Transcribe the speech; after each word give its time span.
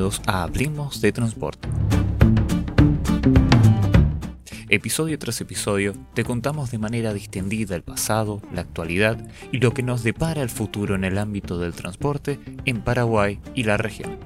A 0.00 0.44
Hablemos 0.44 1.02
de 1.02 1.12
Transporte. 1.12 1.68
Episodio 4.70 5.18
tras 5.18 5.42
episodio 5.42 5.92
te 6.14 6.24
contamos 6.24 6.70
de 6.70 6.78
manera 6.78 7.12
distendida 7.12 7.76
el 7.76 7.82
pasado, 7.82 8.40
la 8.50 8.62
actualidad 8.62 9.18
y 9.52 9.58
lo 9.58 9.74
que 9.74 9.82
nos 9.82 10.02
depara 10.02 10.40
el 10.40 10.48
futuro 10.48 10.94
en 10.94 11.04
el 11.04 11.18
ámbito 11.18 11.58
del 11.58 11.74
transporte 11.74 12.40
en 12.64 12.80
Paraguay 12.80 13.40
y 13.54 13.64
la 13.64 13.76
región. 13.76 14.16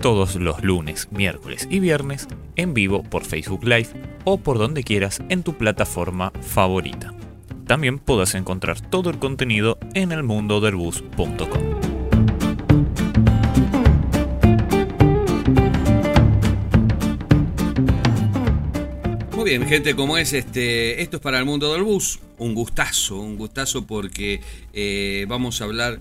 Todos 0.00 0.36
los 0.36 0.62
lunes, 0.62 1.08
miércoles 1.10 1.66
y 1.68 1.80
viernes 1.80 2.28
en 2.54 2.72
vivo 2.72 3.02
por 3.02 3.24
Facebook 3.24 3.64
Live 3.64 3.88
o 4.22 4.38
por 4.38 4.58
donde 4.58 4.84
quieras 4.84 5.20
en 5.28 5.42
tu 5.42 5.54
plataforma 5.58 6.30
favorita. 6.40 7.12
También 7.66 7.98
podrás 7.98 8.36
encontrar 8.36 8.80
todo 8.80 9.10
el 9.10 9.18
contenido 9.18 9.78
en 9.94 10.12
elmundodelbus.com. 10.12 11.91
Muy 19.42 19.50
bien, 19.50 19.66
gente, 19.66 19.96
como 19.96 20.18
es 20.18 20.34
este, 20.34 21.02
esto 21.02 21.16
es 21.16 21.20
para 21.20 21.36
el 21.40 21.44
mundo 21.44 21.72
del 21.72 21.82
bus, 21.82 22.20
un 22.38 22.54
gustazo, 22.54 23.18
un 23.18 23.36
gustazo 23.36 23.84
porque 23.84 24.40
eh, 24.72 25.26
vamos 25.28 25.60
a 25.60 25.64
hablar 25.64 26.00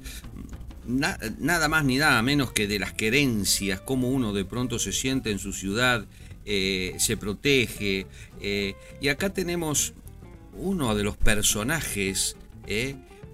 nada 0.85 1.67
más 1.67 1.83
ni 1.83 1.97
nada 1.97 2.21
menos 2.21 2.51
que 2.51 2.67
de 2.67 2.77
las 2.77 2.93
querencias, 2.93 3.81
cómo 3.81 4.09
uno 4.09 4.31
de 4.31 4.45
pronto 4.45 4.77
se 4.77 4.91
siente 4.93 5.31
en 5.31 5.39
su 5.39 5.53
ciudad, 5.53 6.05
eh, 6.45 6.93
se 6.99 7.17
protege. 7.17 8.05
Eh, 8.41 8.75
y 9.01 9.07
acá 9.07 9.31
tenemos 9.31 9.95
uno 10.53 10.93
de 10.93 11.03
los 11.03 11.17
personajes, 11.17 12.37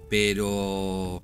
pero 0.08 1.22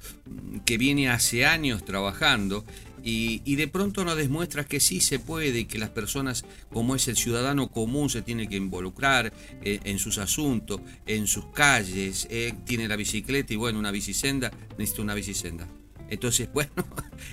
que 0.67 0.77
viene 0.77 1.09
hace 1.09 1.47
años 1.47 1.87
trabajando 1.87 2.67
y, 3.05 3.57
de 3.57 3.69
pronto 3.69 4.05
nos 4.05 4.17
demuestras 4.17 4.67
que 4.67 4.81
sí 4.81 5.01
se 5.01 5.19
puede 5.19 5.67
que 5.67 5.79
las 5.79 5.91
personas, 5.91 6.45
como 6.73 6.97
es 6.97 7.07
el 7.07 7.17
ciudadano 7.17 7.69
común, 7.71 8.09
se 8.09 8.23
tiene 8.23 8.49
que 8.49 8.57
involucrar 8.57 9.33
eh, 9.63 9.81
en 9.85 9.99
sus 9.99 10.17
asuntos, 10.17 10.81
en 11.07 11.27
sus 11.27 11.47
calles, 11.47 12.27
eh, 12.31 12.55
tiene 12.65 12.89
la 12.89 12.97
bicicleta 12.97 13.53
y 13.53 13.57
bueno, 13.57 13.79
una 13.79 13.91
bicisenda, 13.91 14.51
necesita 14.79 15.03
una 15.03 15.15
bicisenda. 15.15 15.69
Entonces, 16.09 16.49
bueno, 16.55 16.73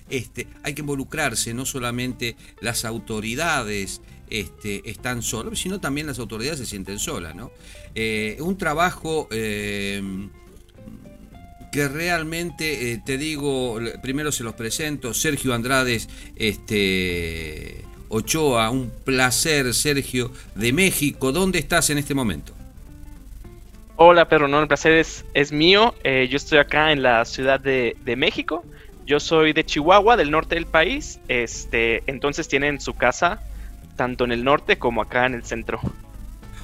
este, 0.09 0.47
hay 0.63 0.73
que 0.73 0.81
involucrarse, 0.81 1.53
no 1.53 1.66
solamente 1.66 2.35
las 2.59 2.83
autoridades 2.83 4.02
este, 4.30 4.89
están 4.89 5.22
solas, 5.22 5.58
sino 5.58 5.80
también 5.80 6.08
las 6.08 6.19
autoridades 6.19 6.59
se 6.59 6.66
sienten 6.66 7.00
solas, 7.00 7.33
¿no? 7.33 7.52
Eh, 7.95 8.38
un 8.41 8.58
trabajo 8.58 9.30
que 11.72 11.88
realmente, 11.88 12.91
eh, 12.91 13.02
te 13.03 13.17
digo, 13.17 13.80
primero 14.02 14.31
se 14.31 14.44
los 14.44 14.53
presento, 14.53 15.14
Sergio 15.14 15.53
Andrades 15.53 16.09
este, 16.36 17.86
Ochoa, 18.09 18.69
un 18.69 18.91
placer, 19.05 19.73
Sergio, 19.73 20.31
de 20.55 20.73
México. 20.73 21.31
¿Dónde 21.31 21.59
estás 21.59 21.89
en 21.89 21.97
este 21.97 22.13
momento? 22.13 22.53
Hola, 23.95 24.28
Pedro, 24.28 24.47
no, 24.47 24.59
el 24.59 24.67
placer 24.67 24.94
es, 25.33 25.52
mío. 25.52 25.95
Eh, 26.03 26.28
yo 26.30 26.38
estoy 26.38 26.58
acá 26.58 26.91
en 26.91 27.03
la 27.03 27.23
Ciudad 27.23 27.59
de, 27.59 27.95
de, 28.03 28.16
México. 28.16 28.66
Yo 29.06 29.19
soy 29.19 29.53
de 29.53 29.63
Chihuahua, 29.63 30.17
del 30.17 30.31
norte 30.31 30.56
del 30.56 30.66
país. 30.66 31.19
Este, 31.28 32.03
entonces 32.08 32.47
tienen 32.47 32.81
su 32.81 32.94
casa 32.95 33.41
tanto 33.95 34.25
en 34.25 34.31
el 34.31 34.44
norte 34.44 34.78
como 34.78 35.02
acá 35.02 35.25
en 35.25 35.35
el 35.35 35.44
centro. 35.44 35.79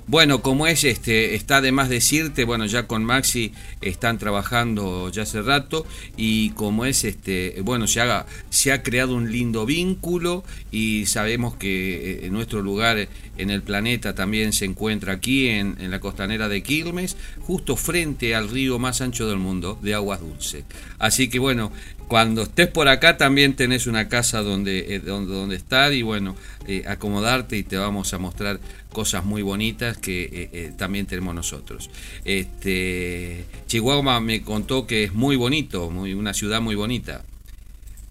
Bueno, 0.09 0.41
como 0.41 0.67
es, 0.67 0.85
este, 0.85 1.35
está 1.35 1.59
de 1.59 1.73
más 1.73 1.89
decirte, 1.89 2.45
bueno, 2.45 2.65
ya 2.65 2.87
con 2.87 3.03
Maxi 3.03 3.51
están 3.81 4.17
trabajando 4.17 5.11
ya 5.11 5.23
hace 5.23 5.41
rato 5.41 5.85
y 6.15 6.51
como 6.51 6.85
es, 6.85 7.03
este, 7.03 7.57
bueno, 7.61 7.87
se, 7.87 7.99
haga, 7.99 8.25
se 8.49 8.71
ha 8.71 8.83
creado 8.83 9.15
un 9.15 9.33
lindo 9.33 9.65
vínculo 9.65 10.45
y 10.71 11.07
sabemos 11.07 11.57
que 11.57 12.25
eh, 12.25 12.29
nuestro 12.29 12.61
lugar 12.61 13.09
en 13.37 13.49
el 13.49 13.61
planeta 13.63 14.15
también 14.15 14.53
se 14.53 14.63
encuentra 14.63 15.11
aquí 15.11 15.49
en, 15.49 15.75
en, 15.77 15.91
la 15.91 15.99
costanera 15.99 16.47
de 16.47 16.63
Quilmes, 16.63 17.17
justo 17.41 17.75
frente 17.75 18.33
al 18.33 18.47
río 18.47 18.79
más 18.79 19.01
ancho 19.01 19.27
del 19.27 19.39
mundo 19.39 19.77
de 19.81 19.93
aguas 19.93 20.21
dulces. 20.21 20.63
Así 20.99 21.27
que 21.27 21.39
bueno, 21.39 21.73
cuando 22.07 22.43
estés 22.43 22.67
por 22.67 22.87
acá 22.87 23.17
también 23.17 23.55
tenés 23.55 23.85
una 23.85 24.07
casa 24.07 24.41
donde, 24.41 24.95
eh, 24.95 24.99
donde, 24.99 25.33
donde, 25.33 25.55
estar 25.55 25.93
y 25.93 26.01
bueno, 26.01 26.35
eh, 26.67 26.83
acomodarte 26.87 27.57
y 27.57 27.63
te 27.63 27.77
vamos 27.77 28.13
a 28.13 28.17
mostrar 28.17 28.59
cosas 28.91 29.25
muy 29.25 29.41
bonitas 29.41 29.97
que 29.97 30.49
eh, 30.53 30.71
también 30.77 31.05
tenemos 31.05 31.35
nosotros. 31.35 31.89
Este, 32.23 33.45
Chihuahua 33.67 34.21
me 34.21 34.41
contó 34.41 34.87
que 34.87 35.03
es 35.05 35.13
muy 35.13 35.35
bonito, 35.35 35.89
muy, 35.89 36.13
una 36.13 36.33
ciudad 36.33 36.61
muy 36.61 36.75
bonita. 36.75 37.23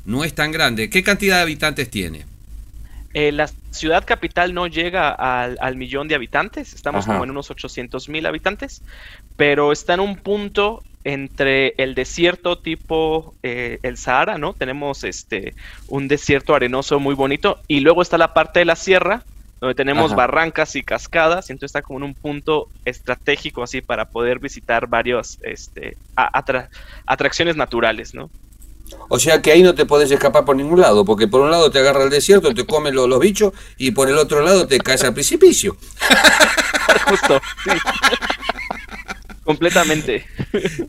No 0.04 0.24
es 0.24 0.34
tan 0.34 0.52
grande. 0.52 0.90
¿Qué 0.90 1.02
cantidad 1.02 1.36
de 1.36 1.42
habitantes 1.42 1.90
tiene? 1.90 2.24
la 3.32 3.48
ciudad 3.70 4.04
capital 4.04 4.52
no 4.52 4.66
llega 4.66 5.08
al, 5.08 5.56
al 5.62 5.76
millón 5.76 6.06
de 6.06 6.14
habitantes, 6.14 6.74
estamos 6.74 7.06
como 7.06 7.24
en 7.24 7.30
unos 7.30 7.50
800 7.50 8.10
mil 8.10 8.26
habitantes, 8.26 8.82
pero 9.38 9.72
está 9.72 9.94
en 9.94 10.00
un 10.00 10.16
punto 10.16 10.82
entre 11.06 11.74
el 11.78 11.94
desierto 11.94 12.58
tipo 12.58 13.32
eh, 13.44 13.78
el 13.84 13.96
Sahara, 13.96 14.38
¿no? 14.38 14.54
Tenemos 14.54 15.04
este 15.04 15.54
un 15.86 16.08
desierto 16.08 16.52
arenoso 16.52 16.98
muy 16.98 17.14
bonito 17.14 17.60
y 17.68 17.78
luego 17.78 18.02
está 18.02 18.18
la 18.18 18.34
parte 18.34 18.58
de 18.58 18.64
la 18.64 18.74
sierra 18.74 19.22
donde 19.60 19.76
tenemos 19.76 20.14
barrancas 20.14 20.76
y 20.76 20.82
cascadas, 20.82 21.48
y 21.48 21.52
entonces 21.52 21.70
está 21.70 21.80
como 21.80 22.00
en 22.00 22.02
un 22.02 22.14
punto 22.14 22.68
estratégico 22.84 23.62
así 23.62 23.80
para 23.80 24.04
poder 24.04 24.38
visitar 24.38 24.86
varios 24.86 25.38
este, 25.42 25.96
atracciones 27.06 27.56
naturales, 27.56 28.12
¿no? 28.12 28.28
O 29.08 29.18
sea 29.18 29.40
que 29.40 29.52
ahí 29.52 29.62
no 29.62 29.74
te 29.74 29.86
podés 29.86 30.10
escapar 30.10 30.44
por 30.44 30.56
ningún 30.56 30.80
lado, 30.80 31.06
porque 31.06 31.26
por 31.26 31.40
un 31.40 31.50
lado 31.50 31.70
te 31.70 31.78
agarra 31.78 32.04
el 32.04 32.10
desierto, 32.10 32.52
te 32.52 32.66
comen 32.66 32.94
los, 32.94 33.08
los 33.08 33.18
bichos, 33.18 33.54
y 33.78 33.92
por 33.92 34.10
el 34.10 34.18
otro 34.18 34.42
lado 34.42 34.66
te 34.66 34.78
caes 34.78 35.04
al 35.04 35.14
precipicio. 35.14 35.76
Justo, 37.08 37.40
sí. 37.64 37.70
Completamente. 39.46 40.26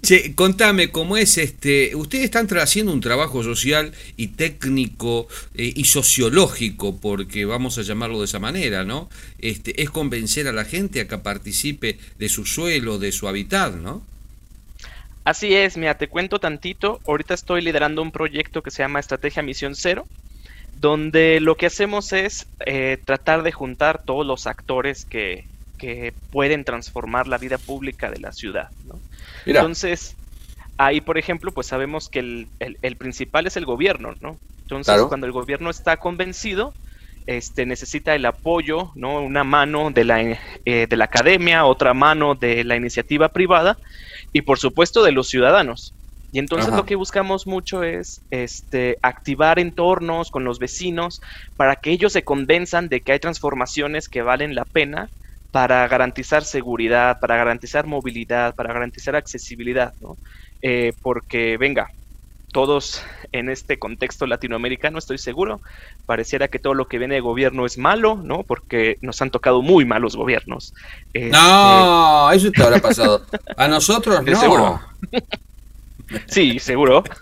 Che, 0.02 0.34
contame, 0.34 0.90
¿cómo 0.90 1.16
es 1.16 1.38
este? 1.38 1.96
Ustedes 1.96 2.26
están 2.26 2.48
haciendo 2.58 2.92
un 2.92 3.02
trabajo 3.02 3.44
social 3.44 3.94
y 4.18 4.30
técnico 4.30 5.28
eh, 5.54 5.72
y 5.76 5.86
sociológico, 5.86 6.98
porque 6.98 7.46
vamos 7.46 7.78
a 7.78 7.84
llamarlo 7.84 8.18
de 8.18 8.26
esa 8.26 8.40
manera, 8.40 8.84
¿no? 8.84 9.12
Este, 9.38 9.80
es 9.84 9.92
convencer 9.92 10.48
a 10.48 10.54
la 10.54 10.66
gente 10.66 11.02
a 11.02 11.08
que 11.08 11.20
participe 11.20 12.00
de 12.18 12.30
su 12.30 12.48
suelo, 12.48 12.98
de 12.98 13.12
su 13.12 13.28
hábitat, 13.28 13.76
¿no? 13.76 14.02
Así 15.24 15.54
es, 15.54 15.78
mira, 15.78 15.96
te 15.96 16.08
cuento 16.08 16.40
tantito. 16.40 17.00
Ahorita 17.06 17.36
estoy 17.36 17.62
liderando 17.62 18.02
un 18.02 18.12
proyecto 18.12 18.64
que 18.64 18.72
se 18.72 18.82
llama 18.82 19.00
Estrategia 19.00 19.44
Misión 19.44 19.76
Cero, 19.76 20.08
donde 20.82 21.42
lo 21.42 21.58
que 21.58 21.68
hacemos 21.68 22.12
es 22.12 22.48
eh, 22.66 22.98
tratar 23.06 23.44
de 23.44 23.52
juntar 23.52 24.02
todos 24.04 24.26
los 24.26 24.48
actores 24.48 25.06
que, 25.06 25.46
que 25.78 26.14
pueden 26.32 26.64
transformar 26.64 27.28
la 27.28 27.38
vida 27.38 27.58
pública 27.58 28.10
de 28.12 28.20
la 28.20 28.32
ciudad. 28.32 28.70
¿no? 28.88 29.00
Entonces, 29.46 30.16
ahí, 30.78 31.02
por 31.02 31.18
ejemplo, 31.18 31.52
pues 31.52 31.68
sabemos 31.68 32.10
que 32.10 32.20
el, 32.20 32.48
el, 32.60 32.96
principal 32.96 33.48
es 33.48 33.58
el 33.58 33.66
gobierno, 33.66 34.14
¿no? 34.22 34.38
Entonces, 34.62 35.02
cuando 35.04 35.26
el 35.26 35.32
gobierno 35.32 35.70
está 35.70 35.98
convencido, 35.98 36.74
este, 37.26 37.66
necesita 37.66 38.16
el 38.16 38.26
apoyo, 38.26 38.92
¿no? 38.96 39.22
Una 39.22 39.44
mano 39.44 39.92
de 39.92 40.04
la, 40.04 40.22
eh, 40.22 40.88
de 40.90 40.98
la 40.98 41.06
academia, 41.06 41.66
otra 41.66 41.94
mano 41.94 42.36
de 42.36 42.64
la 42.64 42.76
iniciativa 42.76 43.30
privada 43.30 43.78
y, 44.34 44.42
por 44.42 44.60
supuesto, 44.60 45.04
de 45.04 45.12
los 45.12 45.28
ciudadanos. 45.28 45.94
Y 46.34 46.40
entonces 46.40 46.74
lo 46.74 46.86
que 46.86 46.96
buscamos 46.96 47.48
mucho 47.48 47.84
es 47.84 48.22
este, 48.32 48.98
activar 49.02 49.60
entornos 49.60 50.30
con 50.30 50.44
los 50.44 50.60
vecinos 50.60 51.22
para 51.56 51.78
que 51.78 51.92
ellos 51.92 52.12
se 52.12 52.24
convenzan 52.24 52.90
de 52.90 53.00
que 53.00 53.14
hay 53.14 53.20
transformaciones 53.20 54.10
que 54.10 54.22
valen 54.22 54.54
la 54.54 54.66
pena 54.66 55.10
para 55.52 55.88
garantizar 55.88 56.44
seguridad, 56.44 57.20
para 57.20 57.38
garantizar 57.38 57.86
movilidad, 57.86 58.56
para 58.56 58.74
garantizar 58.74 59.16
accesibilidad, 59.16 59.94
¿no? 60.02 60.18
Eh, 60.62 60.94
porque, 61.02 61.58
venga, 61.58 61.90
todos 62.52 63.04
en 63.32 63.50
este 63.50 63.78
contexto 63.78 64.26
latinoamericano, 64.26 64.98
estoy 64.98 65.18
seguro, 65.18 65.62
pareciera 66.06 66.48
que 66.48 66.60
todo 66.60 66.74
lo 66.74 66.88
que 66.88 66.98
viene 66.98 67.16
de 67.16 67.22
gobierno 67.22 67.66
es 67.66 67.78
malo, 67.78 68.20
¿no? 68.24 68.44
Porque 68.44 68.98
nos 69.02 69.22
han 69.22 69.32
tocado 69.32 69.62
muy 69.62 69.86
malos 69.86 70.16
gobiernos. 70.16 70.74
no, 71.14 72.32
este, 72.32 72.48
eso 72.48 72.52
te 72.52 72.64
habrá 72.64 72.80
pasado. 72.80 73.26
A 73.56 73.68
nosotros 73.68 74.24
no. 74.26 74.40
Seguro. 74.40 74.82
sí, 76.28 76.60
seguro. 76.60 77.04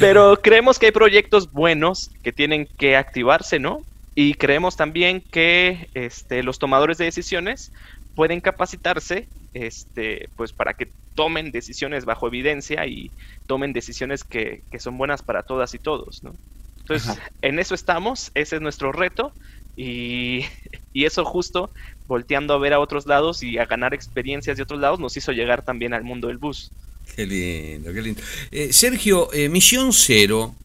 Pero 0.00 0.40
creemos 0.42 0.78
que 0.78 0.86
hay 0.86 0.92
proyectos 0.92 1.50
buenos 1.52 2.10
que 2.22 2.32
tienen 2.32 2.68
que 2.78 2.96
activarse, 2.96 3.58
¿no? 3.58 3.82
Y 4.20 4.34
creemos 4.34 4.76
también 4.76 5.20
que 5.20 5.90
este, 5.94 6.42
los 6.42 6.58
tomadores 6.58 6.98
de 6.98 7.04
decisiones 7.04 7.70
pueden 8.16 8.40
capacitarse 8.40 9.28
este, 9.54 10.28
pues 10.34 10.52
para 10.52 10.74
que 10.74 10.88
tomen 11.14 11.52
decisiones 11.52 12.04
bajo 12.04 12.26
evidencia 12.26 12.84
y 12.88 13.12
tomen 13.46 13.72
decisiones 13.72 14.24
que, 14.24 14.62
son 14.80 14.98
buenas 14.98 15.22
para 15.22 15.44
todas 15.44 15.72
y 15.74 15.78
todos. 15.78 16.24
¿no? 16.24 16.34
Entonces, 16.80 17.16
en 17.42 17.60
eso 17.60 17.76
estamos, 17.76 18.32
ese 18.34 18.56
es 18.56 18.60
nuestro 18.60 18.90
reto 18.90 19.32
y, 19.76 20.46
y, 20.92 21.04
eso 21.04 21.24
justo 21.24 21.70
volteando 22.08 22.54
a 22.54 22.58
ver 22.58 22.72
a 22.72 22.80
otros 22.80 23.06
lados 23.06 23.44
y 23.44 23.58
a 23.58 23.66
ganar 23.66 23.94
experiencias 23.94 24.56
de 24.56 24.64
otros 24.64 24.80
lados 24.80 24.98
nos 24.98 25.16
hizo 25.16 25.30
llegar 25.30 25.64
también 25.64 25.94
al 25.94 26.02
mundo 26.02 26.26
del 26.26 26.38
bus. 26.38 26.72
Qué 27.14 27.24
lindo, 27.24 27.92
qué 27.92 28.02
lindo. 28.02 28.20
Eh, 28.50 28.72
Sergio, 28.72 29.32
eh, 29.32 29.48
Misión 29.48 29.92
Cero, 29.92 30.56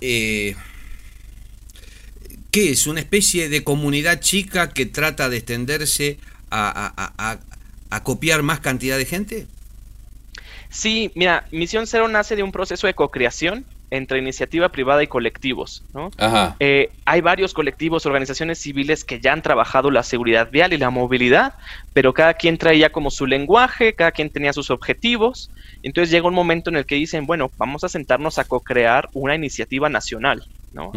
eh, 0.00 0.56
¿qué 2.52 2.70
es? 2.70 2.86
¿Una 2.86 3.00
especie 3.00 3.48
de 3.48 3.64
comunidad 3.64 4.20
chica 4.20 4.70
que 4.70 4.86
trata 4.86 5.28
de 5.28 5.38
extenderse 5.38 6.18
a, 6.50 7.38
a 7.90 8.02
copiar 8.04 8.42
más 8.42 8.60
cantidad 8.60 8.96
de 8.96 9.06
gente? 9.06 9.46
Sí, 10.70 11.10
mira, 11.14 11.46
Misión 11.50 11.86
Cero 11.86 12.08
nace 12.08 12.34
de 12.34 12.42
un 12.42 12.52
proceso 12.52 12.86
de 12.86 12.94
co-creación 12.94 13.66
entre 13.90 14.18
iniciativa 14.18 14.70
privada 14.70 15.02
y 15.02 15.06
colectivos. 15.06 15.84
¿no? 15.92 16.10
Eh, 16.60 16.88
hay 17.04 17.20
varios 17.20 17.52
colectivos, 17.52 18.06
organizaciones 18.06 18.58
civiles 18.58 19.04
que 19.04 19.20
ya 19.20 19.34
han 19.34 19.42
trabajado 19.42 19.90
la 19.90 20.02
seguridad 20.02 20.50
vial 20.50 20.72
y 20.72 20.78
la 20.78 20.88
movilidad, 20.88 21.52
pero 21.92 22.14
cada 22.14 22.32
quien 22.32 22.56
traía 22.56 22.90
como 22.90 23.10
su 23.10 23.26
lenguaje, 23.26 23.92
cada 23.92 24.12
quien 24.12 24.30
tenía 24.30 24.54
sus 24.54 24.70
objetivos. 24.70 25.50
Entonces 25.82 26.10
llega 26.10 26.26
un 26.26 26.32
momento 26.32 26.70
en 26.70 26.76
el 26.76 26.86
que 26.86 26.94
dicen, 26.94 27.26
bueno, 27.26 27.50
vamos 27.58 27.84
a 27.84 27.90
sentarnos 27.90 28.38
a 28.38 28.44
co-crear 28.44 29.10
una 29.12 29.34
iniciativa 29.34 29.90
nacional. 29.90 30.42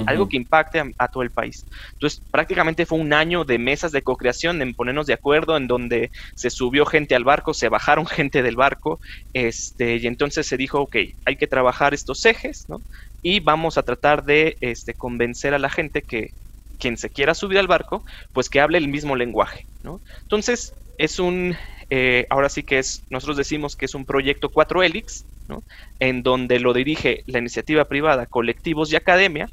Algo 0.08 0.30
que 0.30 0.38
impacte 0.38 0.82
a, 0.98 1.08
todo 1.08 1.24
el 1.24 1.32
país. 1.32 1.68
Entonces, 1.94 2.24
prácticamente 2.32 2.86
fue 2.86 3.00
un 3.00 3.14
año 3.14 3.44
de 3.44 3.58
mesas 3.58 3.92
de 3.92 4.02
co-creación, 4.02 4.62
en 4.62 4.74
ponernos 4.74 5.06
de 5.06 5.14
acuerdo, 5.14 5.58
en 5.58 5.68
donde 5.68 6.12
se 6.36 6.50
subió 6.50 6.86
gente 6.86 7.16
al 7.16 7.24
barco, 7.24 7.54
se 7.54 7.70
bajaron 7.70 8.06
gente 8.08 8.42
del 8.42 8.56
barco, 8.56 9.00
este, 9.34 9.98
y 9.98 10.08
entonces 10.08 10.48
se 10.48 10.58
dijo, 10.58 10.82
ok, 10.82 10.96
hay 11.26 11.36
que 11.36 11.48
trabajar 11.48 11.94
estos 11.94 12.26
ejes, 12.26 12.66
¿no? 12.68 12.84
Y 13.22 13.40
vamos 13.40 13.78
a 13.78 13.84
tratar 13.84 14.24
de 14.24 14.56
este, 14.62 14.94
convencer 14.94 15.54
a 15.54 15.60
la 15.60 15.70
gente 15.70 16.04
que 16.04 16.30
quien 16.78 16.98
se 16.98 17.10
quiera 17.10 17.34
subir 17.34 17.58
al 17.58 17.68
barco, 17.68 18.04
pues 18.34 18.50
que 18.50 18.60
hable 18.60 18.78
el 18.78 18.88
mismo 18.88 19.16
lenguaje, 19.16 19.68
¿no? 19.82 20.02
Entonces, 20.24 20.74
es 20.98 21.20
un, 21.20 21.56
eh, 21.90 22.26
ahora 22.30 22.50
sí 22.50 22.64
que 22.64 22.80
es, 22.80 23.06
nosotros 23.10 23.38
decimos 23.38 23.76
que 23.76 23.86
es 23.86 23.96
un 23.96 24.06
proyecto 24.06 24.50
4 24.50 24.84
Helix, 24.84 25.26
¿no? 25.48 25.64
en 26.00 26.24
donde 26.24 26.60
lo 26.60 26.74
dirige 26.74 27.24
la 27.28 27.40
iniciativa 27.40 27.86
privada, 27.86 28.26
colectivos 28.26 28.92
y 28.92 28.96
academia, 28.96 29.48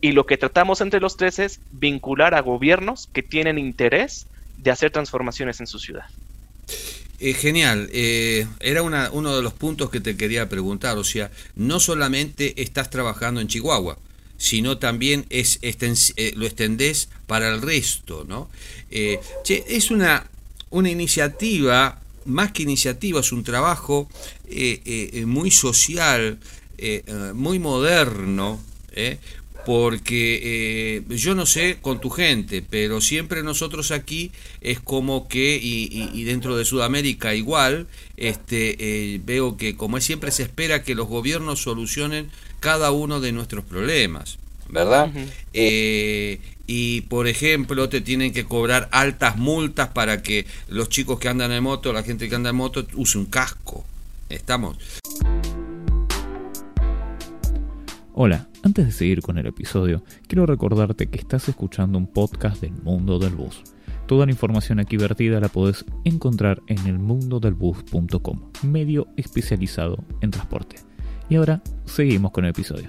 y 0.00 0.12
lo 0.12 0.26
que 0.26 0.36
tratamos 0.36 0.80
entre 0.80 1.00
los 1.00 1.16
tres 1.16 1.38
es 1.38 1.60
vincular 1.72 2.34
a 2.34 2.40
gobiernos 2.40 3.08
que 3.12 3.22
tienen 3.22 3.58
interés 3.58 4.26
de 4.58 4.70
hacer 4.70 4.90
transformaciones 4.90 5.60
en 5.60 5.66
su 5.66 5.78
ciudad. 5.78 6.06
Eh, 7.20 7.34
genial, 7.34 7.90
eh, 7.92 8.46
era 8.60 8.82
uno 8.82 9.36
de 9.36 9.42
los 9.42 9.52
puntos 9.52 9.90
que 9.90 10.00
te 10.00 10.16
quería 10.16 10.48
preguntar, 10.48 10.96
o 10.98 11.04
sea, 11.04 11.32
no 11.56 11.80
solamente 11.80 12.62
estás 12.62 12.90
trabajando 12.90 13.40
en 13.40 13.48
Chihuahua, 13.48 13.98
sino 14.36 14.78
también 14.78 15.26
es, 15.28 15.58
eh, 15.62 16.32
lo 16.36 16.46
extendés 16.46 17.08
para 17.26 17.52
el 17.52 17.60
resto, 17.60 18.24
¿no? 18.28 18.48
es 18.88 19.90
una, 19.90 20.28
una 20.70 20.90
iniciativa, 20.90 22.00
más 22.24 22.52
que 22.52 22.62
iniciativa, 22.62 23.18
es 23.18 23.32
un 23.32 23.42
trabajo 23.42 24.08
muy 25.26 25.50
social, 25.50 26.38
muy 27.34 27.58
moderno, 27.58 28.60
porque 29.68 30.40
eh, 30.42 31.02
yo 31.14 31.34
no 31.34 31.44
sé 31.44 31.76
con 31.82 32.00
tu 32.00 32.08
gente, 32.08 32.62
pero 32.62 33.02
siempre 33.02 33.42
nosotros 33.42 33.90
aquí 33.90 34.32
es 34.62 34.80
como 34.80 35.28
que, 35.28 35.60
y, 35.62 36.24
dentro 36.24 36.56
de 36.56 36.64
Sudamérica 36.64 37.34
igual, 37.34 37.86
este, 38.16 38.76
eh, 38.80 39.20
veo 39.26 39.58
que 39.58 39.76
como 39.76 39.98
es 39.98 40.04
siempre 40.04 40.30
se 40.30 40.44
espera 40.44 40.82
que 40.82 40.94
los 40.94 41.06
gobiernos 41.06 41.60
solucionen 41.60 42.30
cada 42.60 42.92
uno 42.92 43.20
de 43.20 43.32
nuestros 43.32 43.62
problemas, 43.62 44.38
¿verdad? 44.70 45.10
Eh, 45.52 46.40
y 46.66 47.02
por 47.02 47.28
ejemplo 47.28 47.90
te 47.90 48.00
tienen 48.00 48.32
que 48.32 48.44
cobrar 48.46 48.88
altas 48.90 49.36
multas 49.36 49.88
para 49.88 50.22
que 50.22 50.46
los 50.68 50.88
chicos 50.88 51.18
que 51.18 51.28
andan 51.28 51.52
en 51.52 51.62
moto, 51.62 51.92
la 51.92 52.02
gente 52.02 52.30
que 52.30 52.34
anda 52.34 52.48
en 52.48 52.56
moto, 52.56 52.86
use 52.94 53.18
un 53.18 53.26
casco. 53.26 53.84
Estamos. 54.30 54.78
Hola, 58.14 58.48
antes 58.68 58.84
de 58.84 58.92
seguir 58.92 59.22
con 59.22 59.38
el 59.38 59.46
episodio, 59.46 60.04
quiero 60.26 60.44
recordarte 60.44 61.06
que 61.06 61.18
estás 61.18 61.48
escuchando 61.48 61.96
un 61.96 62.06
podcast 62.06 62.60
del 62.60 62.72
mundo 62.72 63.18
del 63.18 63.34
bus. 63.34 63.62
Toda 64.06 64.26
la 64.26 64.32
información 64.32 64.78
aquí 64.78 64.98
vertida 64.98 65.40
la 65.40 65.48
podés 65.48 65.86
encontrar 66.04 66.60
en 66.66 66.76
elmundodelbus.com, 66.86 68.52
medio 68.64 69.08
especializado 69.16 70.04
en 70.20 70.32
transporte. 70.32 70.76
Y 71.30 71.36
ahora 71.36 71.62
seguimos 71.86 72.30
con 72.30 72.44
el 72.44 72.50
episodio. 72.50 72.88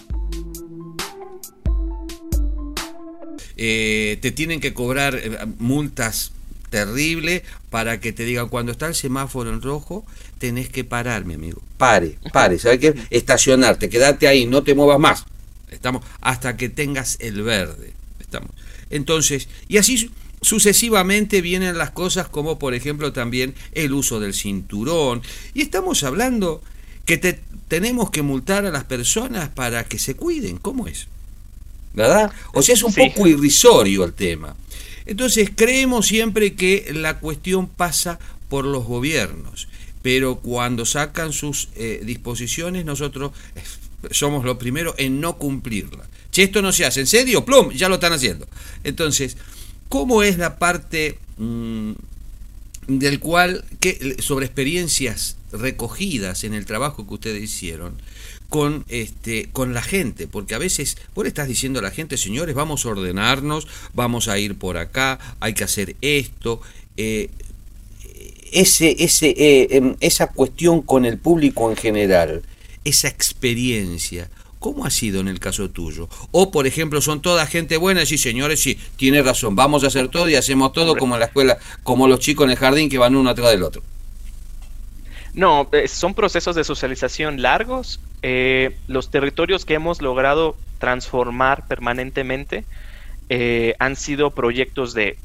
Eh, 3.55 4.19
te 4.21 4.31
tienen 4.31 4.59
que 4.59 4.73
cobrar 4.73 5.15
eh, 5.15 5.37
multas 5.59 6.33
terrible 6.69 7.43
para 7.69 8.01
que 8.01 8.11
te 8.11 8.25
diga 8.25 8.47
cuando 8.47 8.73
está 8.73 8.87
el 8.87 8.95
semáforo 8.95 9.49
en 9.49 9.61
rojo, 9.61 10.05
tenés 10.39 10.67
que 10.67 10.83
parar, 10.83 11.23
mi 11.23 11.35
amigo. 11.35 11.61
Pare, 11.77 12.17
pare, 12.33 12.59
¿sabes 12.59 12.79
qué? 12.79 12.95
Estacionarte, 13.09 13.87
quedarte 13.87 14.27
ahí, 14.27 14.45
no 14.45 14.61
te 14.61 14.75
muevas 14.75 14.99
más. 14.99 15.25
Estamos 15.71 16.03
hasta 16.21 16.57
que 16.57 16.69
tengas 16.69 17.17
el 17.19 17.41
verde. 17.43 17.93
Estamos. 18.19 18.51
Entonces, 18.89 19.47
y 19.67 19.77
así 19.77 20.11
sucesivamente 20.41 21.41
vienen 21.41 21.77
las 21.77 21.91
cosas 21.91 22.27
como 22.27 22.57
por 22.59 22.73
ejemplo 22.73 23.11
también 23.11 23.55
el 23.73 23.91
uso 23.91 24.21
del 24.21 24.33
cinturón 24.33 25.21
y 25.53 25.61
estamos 25.61 26.03
hablando 26.03 26.61
que 27.05 27.17
te, 27.17 27.41
tenemos 27.67 28.09
que 28.09 28.21
multar 28.21 28.65
a 28.65 28.71
las 28.71 28.85
personas 28.85 29.49
para 29.49 29.83
que 29.83 29.99
se 29.99 30.15
cuiden, 30.15 30.57
¿cómo 30.57 30.87
es? 30.87 31.07
¿Verdad? 31.93 32.31
O 32.53 32.61
sea, 32.61 32.75
es 32.75 32.83
un 32.83 32.93
poco 32.93 33.27
irrisorio 33.27 34.03
el 34.05 34.13
tema. 34.13 34.55
Entonces 35.05 35.49
creemos 35.55 36.07
siempre 36.07 36.53
que 36.53 36.91
la 36.93 37.19
cuestión 37.19 37.67
pasa 37.67 38.19
por 38.47 38.65
los 38.65 38.85
gobiernos, 38.85 39.67
pero 40.01 40.35
cuando 40.37 40.85
sacan 40.85 41.33
sus 41.33 41.69
eh, 41.75 42.01
disposiciones 42.03 42.85
nosotros 42.85 43.31
eh, 43.55 43.61
somos 44.11 44.45
los 44.45 44.57
primeros 44.57 44.95
en 44.97 45.19
no 45.19 45.37
cumplirla. 45.37 46.07
Si 46.31 46.41
esto 46.41 46.61
no 46.61 46.71
se 46.71 46.85
hace, 46.85 47.01
¿en 47.01 47.07
serio? 47.07 47.43
¡Plum! 47.43 47.71
Ya 47.71 47.89
lo 47.89 47.95
están 47.95 48.13
haciendo. 48.13 48.47
Entonces, 48.83 49.37
¿cómo 49.89 50.23
es 50.23 50.37
la 50.37 50.57
parte 50.57 51.17
mm, 51.37 51.91
del 52.87 53.19
cual, 53.19 53.65
que, 53.79 54.17
sobre 54.19 54.45
experiencias 54.45 55.37
recogidas 55.51 56.43
en 56.43 56.53
el 56.53 56.65
trabajo 56.65 57.07
que 57.07 57.13
ustedes 57.13 57.43
hicieron, 57.43 57.95
con, 58.49 58.83
este, 58.89 59.49
con 59.51 59.73
la 59.73 59.83
gente, 59.83 60.27
porque 60.27 60.55
a 60.55 60.57
veces 60.57 60.97
vos 61.13 61.23
le 61.23 61.29
estás 61.29 61.47
diciendo 61.47 61.79
a 61.79 61.83
la 61.83 61.91
gente, 61.91 62.17
señores, 62.17 62.55
vamos 62.55 62.85
a 62.85 62.89
ordenarnos, 62.89 63.67
vamos 63.93 64.27
a 64.27 64.39
ir 64.39 64.55
por 64.55 64.77
acá, 64.77 65.19
hay 65.39 65.53
que 65.53 65.63
hacer 65.63 65.95
esto. 66.01 66.59
Eh, 66.97 67.29
ese, 68.51 68.95
ese, 69.03 69.29
eh, 69.37 69.67
em, 69.71 69.95
esa 69.99 70.27
cuestión 70.27 70.81
con 70.81 71.05
el 71.05 71.19
público 71.19 71.69
en 71.69 71.77
general, 71.77 72.41
esa 72.89 73.07
experiencia, 73.07 74.29
¿Cómo 74.59 74.85
ha 74.85 74.89
sido 74.89 75.21
en 75.21 75.29
el 75.29 75.39
caso 75.39 75.69
tuyo? 75.69 76.09
O, 76.31 76.51
por 76.51 76.67
ejemplo, 76.67 76.99
son 76.99 77.21
toda 77.21 77.47
gente 77.47 77.77
buena 77.77 78.03
y 78.03 78.05
sí, 78.05 78.17
señores, 78.17 78.61
sí, 78.61 78.77
tiene 78.97 79.21
razón, 79.21 79.55
vamos 79.55 79.85
a 79.85 79.87
hacer 79.87 80.09
todo 80.09 80.27
y 80.27 80.35
hacemos 80.35 80.73
todo 80.73 80.97
como 80.97 81.15
en 81.15 81.21
la 81.21 81.27
escuela, 81.27 81.57
como 81.83 82.09
los 82.09 82.19
chicos 82.19 82.43
en 82.43 82.51
el 82.51 82.57
jardín 82.57 82.89
que 82.89 82.97
van 82.97 83.15
uno 83.15 83.29
atrás 83.29 83.51
del 83.51 83.63
otro. 83.63 83.81
No, 85.33 85.69
eh, 85.71 85.87
son 85.87 86.13
procesos 86.13 86.55
de 86.55 86.65
socialización 86.65 87.41
largos. 87.41 88.01
Eh, 88.21 88.75
los 88.87 89.09
territorios 89.09 89.63
que 89.63 89.75
hemos 89.75 90.01
logrado 90.01 90.57
transformar 90.79 91.65
permanentemente 91.67 92.65
eh, 93.29 93.75
han 93.79 93.95
sido 93.95 94.31
proyectos 94.31 94.93
de 94.93 95.17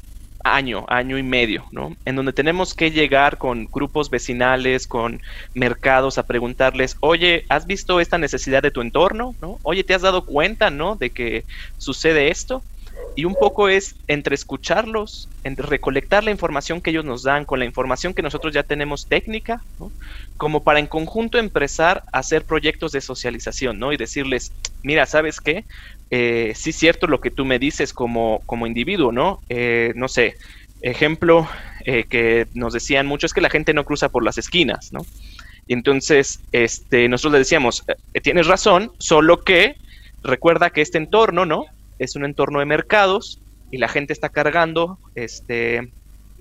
año, 0.45 0.85
año 0.87 1.17
y 1.17 1.23
medio, 1.23 1.65
¿no? 1.71 1.95
En 2.05 2.15
donde 2.15 2.31
tenemos 2.31 2.75
que 2.75 2.91
llegar 2.91 3.37
con 3.39 3.67
grupos 3.71 4.09
vecinales, 4.11 4.87
con 4.87 5.19
mercados 5.55 6.17
a 6.19 6.23
preguntarles, 6.23 6.95
oye, 7.01 7.45
¿has 7.49 7.65
visto 7.65 7.99
esta 7.99 8.19
necesidad 8.19 8.61
de 8.61 8.71
tu 8.71 8.81
entorno? 8.81 9.35
¿No? 9.41 9.59
Oye, 9.63 9.83
¿te 9.83 9.95
has 9.95 10.03
dado 10.03 10.25
cuenta, 10.25 10.69
¿no? 10.69 10.95
De 10.97 11.11
que 11.11 11.45
sucede 11.77 12.29
esto 12.29 12.63
y 13.15 13.25
un 13.25 13.33
poco 13.33 13.69
es 13.69 13.95
entre 14.07 14.35
escucharlos, 14.35 15.31
entre 15.43 15.65
recolectar 15.65 16.23
la 16.23 16.31
información 16.31 16.81
que 16.81 16.91
ellos 16.91 17.05
nos 17.05 17.23
dan 17.23 17.45
con 17.45 17.59
la 17.59 17.65
información 17.65 18.13
que 18.13 18.21
nosotros 18.21 18.53
ya 18.53 18.63
tenemos 18.63 19.07
técnica, 19.07 19.65
como 20.37 20.63
para 20.63 20.79
en 20.79 20.87
conjunto 20.87 21.37
empezar 21.37 22.03
a 22.11 22.19
hacer 22.19 22.45
proyectos 22.45 22.91
de 22.91 23.01
socialización, 23.01 23.79
¿no? 23.79 23.93
Y 23.93 23.97
decirles, 23.97 24.53
mira, 24.83 25.05
¿sabes 25.05 25.39
qué? 25.39 25.65
Eh, 26.11 26.53
sí 26.55 26.69
es 26.69 26.75
cierto 26.75 27.07
lo 27.07 27.19
que 27.19 27.31
tú 27.31 27.45
me 27.45 27.59
dices 27.59 27.93
como, 27.93 28.41
como 28.45 28.67
individuo, 28.67 29.11
¿no? 29.11 29.41
Eh, 29.49 29.93
no 29.95 30.07
sé, 30.07 30.35
ejemplo 30.81 31.47
eh, 31.85 32.05
que 32.09 32.47
nos 32.53 32.73
decían 32.73 33.07
mucho 33.07 33.25
es 33.25 33.33
que 33.33 33.41
la 33.41 33.49
gente 33.49 33.73
no 33.73 33.85
cruza 33.85 34.09
por 34.09 34.23
las 34.23 34.37
esquinas, 34.37 34.93
¿no? 34.93 35.05
Y 35.67 35.73
entonces, 35.73 36.39
este, 36.51 37.09
nosotros 37.09 37.33
le 37.33 37.39
decíamos, 37.39 37.83
eh, 38.13 38.21
tienes 38.21 38.45
razón, 38.45 38.91
solo 38.99 39.43
que 39.43 39.75
recuerda 40.23 40.69
que 40.69 40.81
este 40.81 40.99
entorno, 40.99 41.45
¿no? 41.45 41.65
es 41.99 42.15
un 42.15 42.25
entorno 42.25 42.59
de 42.59 42.65
mercados 42.65 43.39
y 43.71 43.77
la 43.77 43.87
gente 43.87 44.13
está 44.13 44.29
cargando, 44.29 44.97
este, 45.15 45.91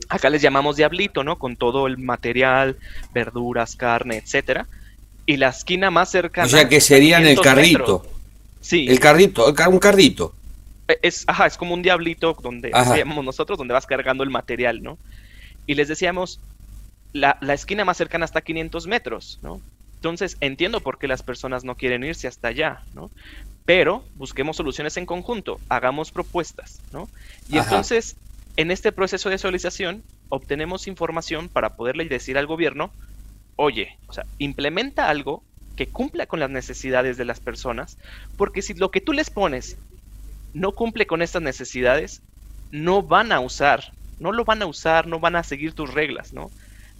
acá 0.08 0.30
les 0.30 0.42
llamamos 0.42 0.76
diablito, 0.76 1.24
¿no? 1.24 1.38
Con 1.38 1.56
todo 1.56 1.86
el 1.86 1.98
material, 1.98 2.76
verduras, 3.12 3.76
carne, 3.76 4.16
etcétera. 4.16 4.66
Y 5.26 5.38
la 5.38 5.48
esquina 5.48 5.90
más 5.90 6.10
cercana. 6.10 6.46
O 6.46 6.50
sea 6.50 6.68
que 6.68 6.80
serían 6.80 7.26
el 7.26 7.40
carrito. 7.40 8.06
Sí. 8.64 8.86
El 8.88 8.98
carrito, 8.98 9.44
un 9.68 9.78
carrito. 9.78 10.34
E, 10.88 10.98
es, 11.02 11.24
ajá, 11.26 11.46
es 11.46 11.58
como 11.58 11.74
un 11.74 11.82
diablito 11.82 12.34
donde 12.42 12.70
decíamos 12.70 13.22
nosotros, 13.22 13.58
donde 13.58 13.74
vas 13.74 13.84
cargando 13.84 14.24
el 14.24 14.30
material, 14.30 14.82
¿no? 14.82 14.96
Y 15.66 15.74
les 15.74 15.86
decíamos, 15.86 16.40
la, 17.12 17.36
la 17.42 17.52
esquina 17.52 17.84
más 17.84 17.98
cercana 17.98 18.24
está 18.24 18.38
a 18.38 18.42
500 18.42 18.86
metros, 18.86 19.38
¿no? 19.42 19.60
Entonces, 19.96 20.38
entiendo 20.40 20.80
por 20.80 20.98
qué 20.98 21.08
las 21.08 21.22
personas 21.22 21.62
no 21.64 21.74
quieren 21.74 22.04
irse 22.04 22.26
hasta 22.26 22.48
allá, 22.48 22.80
¿no? 22.94 23.10
Pero 23.66 24.02
busquemos 24.14 24.56
soluciones 24.56 24.96
en 24.96 25.04
conjunto, 25.04 25.60
hagamos 25.68 26.10
propuestas, 26.10 26.80
¿no? 26.90 27.10
Y 27.50 27.58
entonces, 27.58 28.16
en 28.56 28.70
este 28.70 28.92
proceso 28.92 29.28
de 29.28 29.36
socialización, 29.36 30.02
obtenemos 30.30 30.86
información 30.88 31.50
para 31.50 31.76
poderle 31.76 32.06
decir 32.06 32.38
al 32.38 32.46
gobierno, 32.46 32.90
oye, 33.56 33.98
o 34.06 34.14
sea, 34.14 34.24
implementa 34.38 35.10
algo 35.10 35.42
que 35.76 35.86
cumpla 35.86 36.26
con 36.26 36.40
las 36.40 36.50
necesidades 36.50 37.16
de 37.16 37.24
las 37.24 37.40
personas, 37.40 37.98
porque 38.36 38.62
si 38.62 38.74
lo 38.74 38.90
que 38.90 39.00
tú 39.00 39.12
les 39.12 39.30
pones 39.30 39.76
no 40.52 40.72
cumple 40.72 41.06
con 41.06 41.22
estas 41.22 41.42
necesidades, 41.42 42.22
no 42.70 43.02
van 43.02 43.32
a 43.32 43.40
usar, 43.40 43.92
no 44.18 44.32
lo 44.32 44.44
van 44.44 44.62
a 44.62 44.66
usar, 44.66 45.06
no 45.06 45.20
van 45.20 45.36
a 45.36 45.42
seguir 45.42 45.72
tus 45.72 45.92
reglas, 45.92 46.32
¿no? 46.32 46.50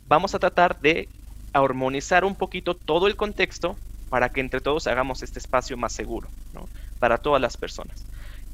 Vamos 0.08 0.34
a 0.34 0.38
tratar 0.38 0.80
de 0.80 1.08
armonizar 1.52 2.24
un 2.24 2.34
poquito 2.34 2.74
todo 2.74 3.06
el 3.06 3.16
contexto 3.16 3.76
para 4.10 4.28
que 4.28 4.40
entre 4.40 4.60
todos 4.60 4.86
hagamos 4.86 5.22
este 5.22 5.38
espacio 5.38 5.76
más 5.76 5.92
seguro, 5.92 6.28
¿no? 6.52 6.68
Para 6.98 7.18
todas 7.18 7.40
las 7.40 7.56
personas. 7.56 8.04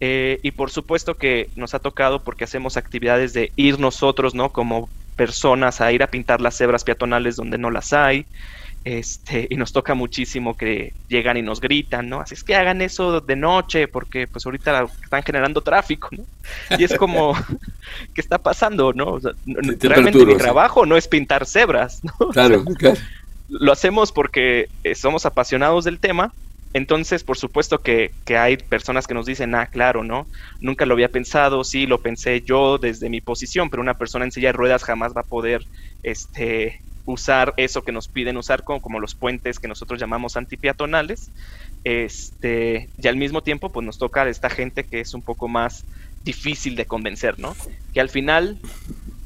Eh, 0.00 0.38
y 0.42 0.52
por 0.52 0.70
supuesto 0.70 1.16
que 1.16 1.50
nos 1.56 1.74
ha 1.74 1.78
tocado 1.78 2.22
porque 2.22 2.44
hacemos 2.44 2.76
actividades 2.76 3.32
de 3.32 3.52
ir 3.56 3.78
nosotros, 3.78 4.34
¿no? 4.34 4.50
Como 4.50 4.88
personas 5.16 5.82
a 5.82 5.92
ir 5.92 6.02
a 6.02 6.06
pintar 6.06 6.40
las 6.40 6.56
cebras 6.56 6.84
peatonales 6.84 7.36
donde 7.36 7.58
no 7.58 7.70
las 7.70 7.92
hay, 7.92 8.24
este, 8.84 9.46
y 9.50 9.56
nos 9.56 9.72
toca 9.72 9.94
muchísimo 9.94 10.56
que 10.56 10.94
llegan 11.08 11.36
y 11.36 11.42
nos 11.42 11.60
gritan, 11.60 12.08
¿no? 12.08 12.20
Así 12.20 12.34
es 12.34 12.42
que 12.42 12.54
hagan 12.54 12.80
eso 12.80 13.20
de 13.20 13.36
noche, 13.36 13.88
porque 13.88 14.26
pues 14.26 14.46
ahorita 14.46 14.86
están 15.02 15.22
generando 15.22 15.60
tráfico, 15.60 16.08
¿no? 16.12 16.24
Y 16.78 16.84
es 16.84 16.94
como, 16.94 17.34
¿qué 18.14 18.20
está 18.20 18.38
pasando, 18.38 18.92
no? 18.92 19.18
realmente 19.80 20.24
mi 20.24 20.36
trabajo 20.36 20.86
no 20.86 20.96
es 20.96 21.08
pintar 21.08 21.46
cebras, 21.46 22.02
¿no? 22.02 22.28
Claro, 22.30 22.64
claro. 22.78 22.98
Lo 23.48 23.72
hacemos 23.72 24.12
porque 24.12 24.68
eh, 24.84 24.94
somos 24.94 25.26
apasionados 25.26 25.84
del 25.84 25.98
tema, 25.98 26.32
entonces, 26.72 27.24
por 27.24 27.36
supuesto 27.36 27.78
que, 27.78 28.12
que, 28.24 28.38
hay 28.38 28.56
personas 28.56 29.08
que 29.08 29.14
nos 29.14 29.26
dicen, 29.26 29.56
ah, 29.56 29.66
claro, 29.66 30.04
¿no? 30.04 30.28
Nunca 30.60 30.86
lo 30.86 30.94
había 30.94 31.08
pensado, 31.08 31.64
sí, 31.64 31.84
lo 31.86 32.00
pensé 32.00 32.42
yo 32.42 32.78
desde 32.78 33.10
mi 33.10 33.20
posición, 33.20 33.70
pero 33.70 33.82
una 33.82 33.98
persona 33.98 34.24
en 34.24 34.30
silla 34.30 34.50
de 34.50 34.52
ruedas 34.52 34.84
jamás 34.84 35.12
va 35.14 35.22
a 35.22 35.24
poder, 35.24 35.66
este, 36.04 36.80
usar 37.10 37.54
eso 37.56 37.82
que 37.82 37.92
nos 37.92 38.08
piden 38.08 38.36
usar 38.36 38.64
como, 38.64 38.80
como 38.80 39.00
los 39.00 39.14
puentes 39.14 39.58
que 39.58 39.68
nosotros 39.68 40.00
llamamos 40.00 40.36
antipeatonales. 40.36 41.30
Este, 41.84 42.88
y 43.02 43.08
al 43.08 43.16
mismo 43.16 43.42
tiempo, 43.42 43.70
pues 43.70 43.84
nos 43.84 43.98
toca 43.98 44.22
a 44.22 44.28
esta 44.28 44.50
gente 44.50 44.84
que 44.84 45.00
es 45.00 45.14
un 45.14 45.22
poco 45.22 45.48
más 45.48 45.84
difícil 46.24 46.76
de 46.76 46.86
convencer, 46.86 47.38
¿no? 47.38 47.56
Que 47.94 48.00
al 48.00 48.08
final, 48.08 48.58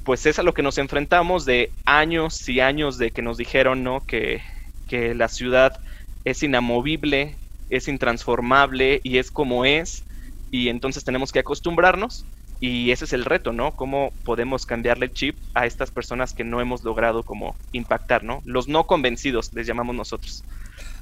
pues 0.05 0.27
es 0.27 0.39
a 0.39 0.43
lo 0.43 0.55
que 0.55 0.63
nos 0.63 0.79
enfrentamos 0.79 1.45
de 1.45 1.71
años 1.85 2.49
y 2.49 2.61
años 2.61 2.99
de 2.99 3.11
que 3.11 3.23
nos 3.23 3.37
dijeron, 3.37 3.83
¿no? 3.83 4.01
Que, 4.07 4.43
que 4.89 5.15
la 5.15 5.29
ciudad 5.29 5.81
es 6.25 6.43
inamovible, 6.43 7.35
es 7.71 7.89
intransformable 7.89 9.01
y 9.03 9.19
es 9.19 9.31
como 9.31 9.65
es, 9.65 10.05
y 10.51 10.69
entonces 10.69 11.05
tenemos 11.05 11.33
que 11.33 11.41
acostumbrarnos 11.41 12.25
y 12.65 12.93
ese 12.93 13.05
es 13.05 13.13
el 13.13 13.27
reto, 13.27 13.53
¿no? 13.53 13.73
Cómo 13.73 14.11
podemos 14.25 14.65
cambiarle 14.65 15.05
el 15.07 15.13
chip 15.13 15.37
a 15.53 15.67
estas 15.67 15.91
personas 15.91 16.33
que 16.33 16.45
no 16.45 16.63
hemos 16.63 16.83
logrado 16.83 17.23
como 17.23 17.55
impactar, 17.73 18.25
¿no? 18.25 18.43
Los 18.47 18.69
no 18.69 18.87
convencidos, 18.87 19.51
les 19.53 19.67
llamamos 19.67 19.95
nosotros. 19.95 20.43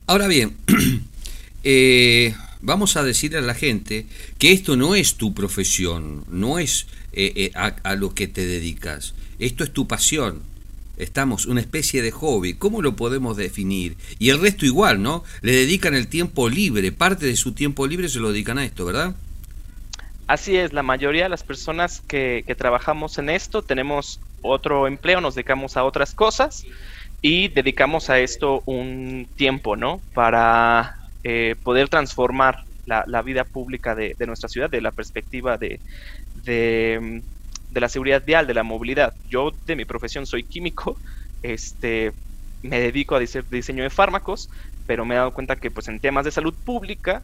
Ahora 0.08 0.26
bien, 0.26 0.56
eh, 1.62 2.34
vamos 2.62 2.96
a 2.96 3.04
decirle 3.04 3.38
a 3.38 3.42
la 3.42 3.54
gente 3.54 4.06
que 4.38 4.50
esto 4.50 4.74
no 4.74 4.96
es 4.96 5.14
tu 5.14 5.34
profesión, 5.34 6.24
no 6.28 6.58
es 6.58 6.88
eh, 7.12 7.32
eh, 7.36 7.52
a, 7.54 7.94
lo 7.94 8.12
que 8.12 8.26
te 8.26 8.44
dedicas, 8.44 9.14
esto 9.38 9.62
es 9.62 9.72
tu 9.72 9.86
pasión. 9.86 10.40
Estamos 10.96 11.46
una 11.46 11.60
especie 11.60 12.02
de 12.02 12.10
hobby, 12.10 12.54
¿cómo 12.54 12.82
lo 12.82 12.96
podemos 12.96 13.36
definir? 13.36 13.96
Y 14.18 14.30
el 14.30 14.40
resto 14.40 14.66
igual, 14.66 15.00
¿no? 15.00 15.22
Le 15.42 15.52
dedican 15.52 15.94
el 15.94 16.08
tiempo 16.08 16.48
libre, 16.48 16.90
parte 16.90 17.24
de 17.24 17.36
su 17.36 17.52
tiempo 17.52 17.86
libre 17.86 18.08
se 18.08 18.18
lo 18.18 18.32
dedican 18.32 18.58
a 18.58 18.64
esto, 18.64 18.84
¿verdad? 18.84 19.14
Así 20.26 20.56
es, 20.56 20.72
la 20.72 20.82
mayoría 20.82 21.24
de 21.24 21.28
las 21.28 21.42
personas 21.42 22.00
que, 22.06 22.44
trabajamos 22.56 23.18
en 23.18 23.28
esto 23.28 23.62
tenemos 23.62 24.20
otro 24.42 24.86
empleo, 24.86 25.20
nos 25.20 25.34
dedicamos 25.34 25.76
a 25.76 25.84
otras 25.84 26.14
cosas 26.14 26.64
y 27.20 27.48
dedicamos 27.48 28.08
a 28.10 28.18
esto 28.18 28.62
un 28.66 29.28
tiempo, 29.36 29.76
¿no? 29.76 30.00
Para 30.14 30.96
eh, 31.24 31.56
poder 31.62 31.88
transformar 31.88 32.64
la, 32.86 33.22
vida 33.22 33.44
pública 33.44 33.94
de, 33.94 34.14
nuestra 34.26 34.48
ciudad, 34.48 34.70
de 34.70 34.80
la 34.80 34.90
perspectiva 34.90 35.56
de, 35.56 35.80
de, 36.44 37.22
la 37.74 37.88
seguridad 37.88 38.22
vial, 38.24 38.46
de 38.46 38.54
la 38.54 38.62
movilidad. 38.62 39.12
Yo 39.28 39.52
de 39.66 39.76
mi 39.76 39.84
profesión 39.84 40.26
soy 40.26 40.44
químico, 40.44 40.98
este, 41.42 42.12
me 42.62 42.80
dedico 42.80 43.16
a 43.16 43.20
diseño 43.20 43.82
de 43.82 43.90
fármacos, 43.90 44.50
pero 44.86 45.04
me 45.04 45.14
he 45.14 45.18
dado 45.18 45.32
cuenta 45.32 45.56
que 45.56 45.70
pues 45.70 45.88
en 45.88 46.00
temas 46.00 46.24
de 46.24 46.30
salud 46.30 46.54
pública 46.64 47.22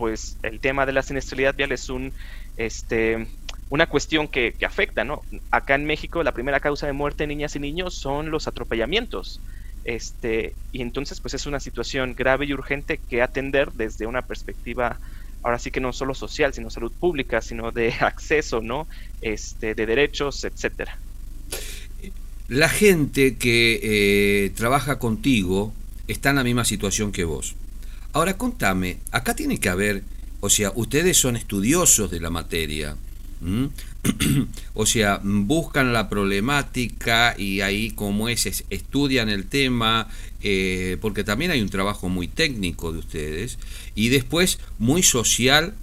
pues 0.00 0.38
el 0.42 0.60
tema 0.60 0.86
de 0.86 0.94
la 0.94 1.02
siniestralidad 1.02 1.54
vial 1.54 1.72
es 1.72 1.90
un, 1.90 2.10
este, 2.56 3.26
una 3.68 3.86
cuestión 3.86 4.28
que, 4.28 4.54
afecta, 4.66 5.04
¿no? 5.04 5.20
Acá 5.50 5.74
en 5.74 5.84
México 5.84 6.22
la 6.22 6.32
primera 6.32 6.58
causa 6.58 6.86
de 6.86 6.94
muerte 6.94 7.24
de 7.24 7.26
niñas 7.26 7.54
y 7.54 7.58
niños 7.58 7.96
son 7.96 8.30
los 8.30 8.48
atropellamientos. 8.48 9.42
Este, 9.84 10.54
y 10.72 10.80
entonces 10.80 11.20
pues 11.20 11.34
es 11.34 11.44
una 11.44 11.60
situación 11.60 12.14
grave 12.16 12.46
y 12.46 12.54
urgente 12.54 12.96
que 12.96 13.20
atender 13.20 13.72
desde 13.72 14.06
una 14.06 14.22
perspectiva 14.22 14.98
ahora 15.42 15.58
sí 15.58 15.70
que 15.70 15.80
no 15.80 15.92
solo 15.92 16.14
social, 16.14 16.54
sino 16.54 16.70
salud 16.70 16.92
pública, 16.98 17.42
sino 17.42 17.70
de 17.70 17.92
acceso, 18.00 18.62
¿no? 18.62 18.88
Este, 19.20 19.74
de 19.74 19.84
derechos, 19.84 20.44
etcétera. 20.44 20.96
La 22.48 22.70
gente 22.70 23.36
que 23.36 23.80
eh, 23.82 24.50
trabaja 24.56 24.98
contigo 24.98 25.74
está 26.08 26.30
en 26.30 26.36
la 26.36 26.44
misma 26.44 26.64
situación 26.64 27.12
que 27.12 27.24
vos. 27.24 27.54
Ahora 28.12 28.36
contame, 28.36 28.98
acá 29.12 29.34
tiene 29.34 29.58
que 29.58 29.68
haber, 29.68 30.02
o 30.40 30.50
sea, 30.50 30.72
ustedes 30.74 31.16
son 31.16 31.36
estudiosos 31.36 32.10
de 32.10 32.20
la 32.20 32.30
materia, 32.30 32.96
o 34.74 34.84
sea, 34.84 35.20
buscan 35.22 35.92
la 35.92 36.08
problemática 36.08 37.34
y 37.38 37.60
ahí 37.62 37.90
como 37.92 38.28
es, 38.28 38.64
estudian 38.68 39.28
el 39.28 39.46
tema, 39.46 40.08
eh, 40.42 40.98
porque 41.00 41.24
también 41.24 41.50
hay 41.50 41.62
un 41.62 41.68
trabajo 41.68 42.08
muy 42.08 42.28
técnico 42.28 42.92
de 42.92 42.98
ustedes, 42.98 43.58
y 43.94 44.08
después 44.08 44.58
muy 44.78 45.02
social 45.02 45.74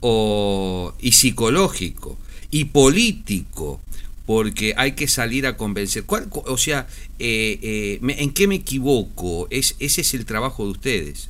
o, 0.00 0.94
y 1.00 1.12
psicológico 1.12 2.18
y 2.50 2.66
político 2.66 3.80
porque 4.26 4.74
hay 4.76 4.92
que 4.92 5.06
salir 5.06 5.46
a 5.46 5.56
convencer. 5.56 6.04
o 6.08 6.58
sea, 6.58 6.88
eh, 7.20 7.58
eh, 7.62 8.00
¿en 8.02 8.32
qué 8.32 8.48
me 8.48 8.56
equivoco? 8.56 9.46
Es, 9.50 9.76
ese 9.78 10.00
es 10.00 10.14
el 10.14 10.26
trabajo 10.26 10.64
de 10.64 10.70
ustedes. 10.70 11.28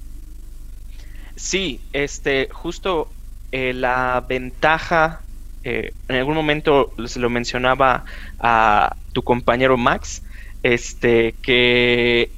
Sí, 1.36 1.86
este, 1.92 2.48
justo 2.52 3.16
eh, 3.50 3.72
la 3.74 4.24
ventaja, 4.28 5.28
eh, 5.62 5.92
en 6.08 6.16
algún 6.16 6.34
momento 6.34 6.94
se 7.06 7.20
lo 7.20 7.28
mencionaba 7.28 8.04
a 8.38 8.96
tu 9.12 9.22
compañero 9.22 9.76
Max, 9.76 10.22
este, 10.62 11.38
que 11.42 12.36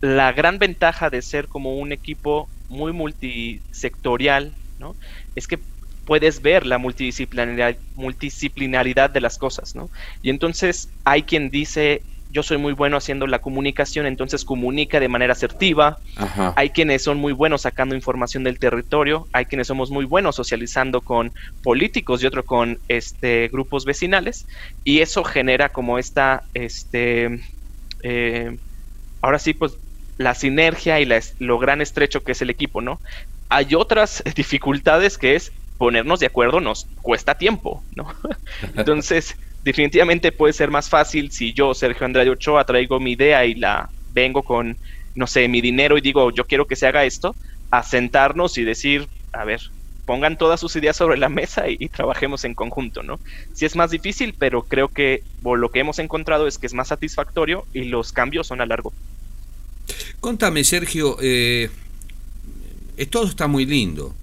la 0.00 0.32
gran 0.32 0.58
ventaja 0.58 1.10
de 1.10 1.22
ser 1.22 1.48
como 1.48 1.78
un 1.78 1.92
equipo 1.92 2.52
muy 2.68 2.92
multisectorial, 2.92 4.58
¿no? 4.78 4.98
Es 5.34 5.46
que 5.48 5.66
puedes 6.04 6.42
ver 6.42 6.66
la 6.66 6.78
multidisciplinaridad, 6.78 7.78
multidisciplinaridad 7.94 9.10
de 9.10 9.20
las 9.22 9.38
cosas, 9.38 9.74
¿no? 9.74 9.90
Y 10.22 10.30
entonces 10.30 10.94
hay 11.04 11.22
quien 11.24 11.50
dice, 11.50 12.06
yo 12.34 12.42
soy 12.42 12.58
muy 12.58 12.72
bueno 12.72 12.96
haciendo 12.96 13.28
la 13.28 13.38
comunicación, 13.38 14.06
entonces 14.06 14.44
comunica 14.44 14.98
de 14.98 15.08
manera 15.08 15.32
asertiva. 15.32 15.98
Hay 16.56 16.70
quienes 16.70 17.02
son 17.02 17.18
muy 17.18 17.32
buenos 17.32 17.62
sacando 17.62 17.94
información 17.94 18.42
del 18.42 18.58
territorio, 18.58 19.28
hay 19.32 19.44
quienes 19.44 19.68
somos 19.68 19.90
muy 19.90 20.04
buenos 20.04 20.34
socializando 20.34 21.00
con 21.00 21.32
políticos 21.62 22.22
y 22.22 22.26
otro 22.26 22.42
con 22.44 22.78
este 22.88 23.48
grupos 23.52 23.84
vecinales 23.84 24.46
y 24.82 24.98
eso 24.98 25.22
genera 25.22 25.68
como 25.68 25.96
esta 25.96 26.42
este 26.54 27.40
eh, 28.02 28.58
ahora 29.22 29.38
sí 29.38 29.54
pues 29.54 29.78
la 30.18 30.34
sinergia 30.34 30.98
y 30.98 31.04
la, 31.04 31.20
lo 31.38 31.60
gran 31.60 31.80
estrecho 31.80 32.24
que 32.24 32.32
es 32.32 32.42
el 32.42 32.50
equipo, 32.50 32.80
¿no? 32.80 33.00
Hay 33.48 33.76
otras 33.76 34.24
dificultades 34.34 35.18
que 35.18 35.36
es 35.36 35.52
ponernos 35.78 36.18
de 36.18 36.26
acuerdo 36.26 36.60
nos 36.60 36.86
cuesta 37.00 37.36
tiempo, 37.36 37.84
¿no? 37.94 38.12
Entonces, 38.76 39.36
definitivamente 39.64 40.30
puede 40.30 40.52
ser 40.52 40.70
más 40.70 40.88
fácil 40.88 41.32
si 41.32 41.52
yo, 41.52 41.74
Sergio 41.74 42.04
Andrade 42.04 42.30
Ochoa, 42.30 42.64
traigo 42.64 43.00
mi 43.00 43.12
idea 43.12 43.44
y 43.46 43.54
la 43.54 43.88
vengo 44.12 44.42
con, 44.42 44.76
no 45.14 45.26
sé, 45.26 45.48
mi 45.48 45.60
dinero 45.60 45.96
y 45.96 46.02
digo, 46.02 46.30
yo 46.30 46.44
quiero 46.44 46.66
que 46.66 46.76
se 46.76 46.86
haga 46.86 47.04
esto, 47.04 47.34
a 47.70 47.82
sentarnos 47.82 48.58
y 48.58 48.64
decir, 48.64 49.08
a 49.32 49.44
ver, 49.44 49.60
pongan 50.04 50.36
todas 50.36 50.60
sus 50.60 50.76
ideas 50.76 50.96
sobre 50.96 51.16
la 51.16 51.30
mesa 51.30 51.68
y, 51.68 51.88
trabajemos 51.88 52.44
en 52.44 52.54
conjunto, 52.54 53.02
¿no? 53.02 53.18
Sí 53.54 53.64
es 53.64 53.74
más 53.74 53.90
difícil, 53.90 54.34
pero 54.38 54.62
creo 54.62 54.88
que 54.88 55.22
lo 55.42 55.70
que 55.70 55.80
hemos 55.80 55.98
encontrado 55.98 56.46
es 56.46 56.58
que 56.58 56.66
es 56.66 56.74
más 56.74 56.88
satisfactorio 56.88 57.66
y 57.72 57.84
los 57.84 58.12
cambios 58.12 58.46
son 58.46 58.60
a 58.60 58.66
largo. 58.66 58.92
Contame, 60.20 60.62
Sergio, 60.64 61.16
eh, 61.22 61.70
todo 63.10 63.26
está 63.26 63.46
muy 63.46 63.64
lindo. 63.64 64.14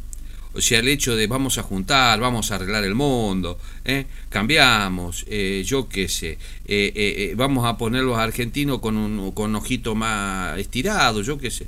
O 0.54 0.60
sea, 0.60 0.80
el 0.80 0.90
hecho 0.90 1.16
de 1.16 1.28
vamos 1.28 1.58
a 1.58 1.64
juntar, 1.64 2.20
vamos 2.20 2.52
a 2.52 2.56
arreglar 2.56 2.84
el 2.84 2.94
mundo, 2.94 3.58
¿eh? 3.86 4.06
cambiamos, 4.30 5.26
eh, 5.30 5.64
yo 5.66 5.88
qué 5.88 6.10
sé, 6.10 6.38
eh, 6.66 7.34
vamos 7.38 7.66
a 7.66 7.78
poner 7.78 8.04
los 8.04 8.18
argentinos 8.18 8.80
con 8.80 8.98
un 8.98 9.32
con 9.32 9.56
ojito 9.56 9.96
más 9.96 10.60
estirado, 10.60 11.22
yo 11.22 11.38
qué 11.38 11.52
sé. 11.52 11.68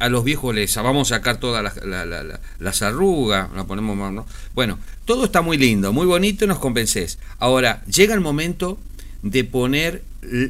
a 0.00 0.08
los 0.08 0.24
viejos 0.24 0.52
les 0.52 0.74
vamos 0.74 1.12
a 1.12 1.16
sacar 1.16 1.38
todas 1.38 1.62
las, 2.58 2.82
arrugas, 2.82 3.52
la 3.54 3.64
ponemos 3.64 3.96
más, 3.96 4.12
¿no? 4.12 4.26
Bueno, 4.54 4.80
todo 5.04 5.24
está 5.24 5.40
muy 5.40 5.56
lindo, 5.56 5.92
muy 5.92 6.06
bonito, 6.06 6.46
nos 6.48 6.58
convences. 6.58 7.20
Ahora, 7.38 7.84
llega 7.86 8.14
el 8.14 8.20
momento 8.20 8.80
de 9.22 9.44
poner 9.44 10.02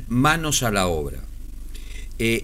manos 0.09 0.62
a 0.62 0.71
la 0.71 0.87
obra. 0.87 1.19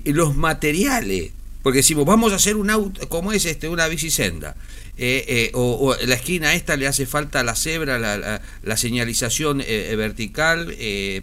los 0.05 0.37
materiales 0.37 1.33
porque 1.63 1.79
decimos, 1.79 2.05
vamos 2.05 2.33
a 2.33 2.37
hacer 2.37 2.57
un 2.57 2.71
auto, 2.71 3.09
como 3.09 3.33
es 3.33 3.45
este, 3.45 3.69
una 3.69 3.87
bicisenda. 3.87 4.57
Eh, 4.99 5.25
eh, 5.27 5.51
o, 5.55 5.97
la 6.07 6.15
esquina 6.15 6.53
esta 6.53 6.77
le 6.77 6.87
hace 6.87 7.07
falta 7.07 7.43
la 7.43 7.55
cebra, 7.55 7.99
la, 7.99 8.77
señalización 8.77 9.63
eh, 9.67 9.95
vertical, 9.97 10.75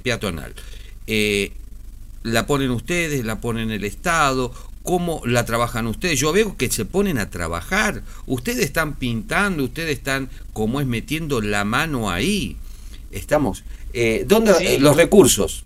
peatonal. 0.04 0.54
la 2.24 2.46
ponen 2.46 2.72
ustedes, 2.72 3.24
la 3.24 3.40
ponen 3.40 3.70
el 3.72 3.84
Estado, 3.84 4.54
¿cómo 4.84 5.22
la 5.26 5.46
trabajan 5.46 5.86
ustedes? 5.86 6.20
Yo 6.20 6.32
veo 6.32 6.58
que 6.58 6.72
se 6.72 6.86
ponen 6.86 7.20
a 7.20 7.30
trabajar, 7.30 8.02
ustedes 8.26 8.66
están 8.66 8.96
pintando, 8.96 9.64
ustedes 9.64 9.98
están, 9.98 10.30
como 10.54 10.82
es, 10.82 10.88
metiendo 10.88 11.42
la 11.42 11.64
mano 11.64 12.10
ahí. 12.10 12.58
Estamos. 13.12 13.64
¿Dónde 14.26 14.80
los 14.80 14.96
recursos? 14.98 15.64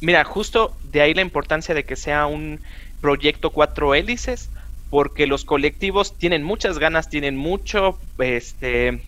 Mira, 0.00 0.24
justo 0.24 0.76
de 0.92 1.00
ahí 1.00 1.14
la 1.14 1.22
importancia 1.22 1.74
de 1.74 1.84
que 1.84 1.96
sea 1.96 2.26
un 2.26 2.60
proyecto 3.00 3.50
cuatro 3.50 3.94
hélices, 3.94 4.48
porque 4.96 5.26
los 5.26 5.44
colectivos 5.44 6.16
tienen 6.16 6.42
muchas 6.42 6.78
ganas, 6.78 7.10
tienen 7.10 7.36
mucho 7.36 7.98
este, 8.16 9.06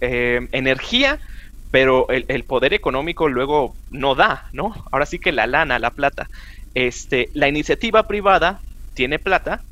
eh, 0.00 0.48
energía, 0.50 1.20
pero 1.70 2.08
el, 2.08 2.44
poder 2.46 2.74
económico 2.74 3.28
luego 3.28 3.76
no 3.90 4.16
da, 4.16 4.48
¿no? 4.52 4.74
Ahora 4.90 5.06
sí 5.06 5.20
que 5.20 5.30
la 5.30 5.46
lana, 5.46 5.78
la 5.78 5.92
plata. 5.92 6.28
Este, 6.74 7.30
la 7.32 7.46
iniciativa 7.46 8.08
privada 8.08 8.60
tiene 8.92 9.20
plata, 9.20 9.62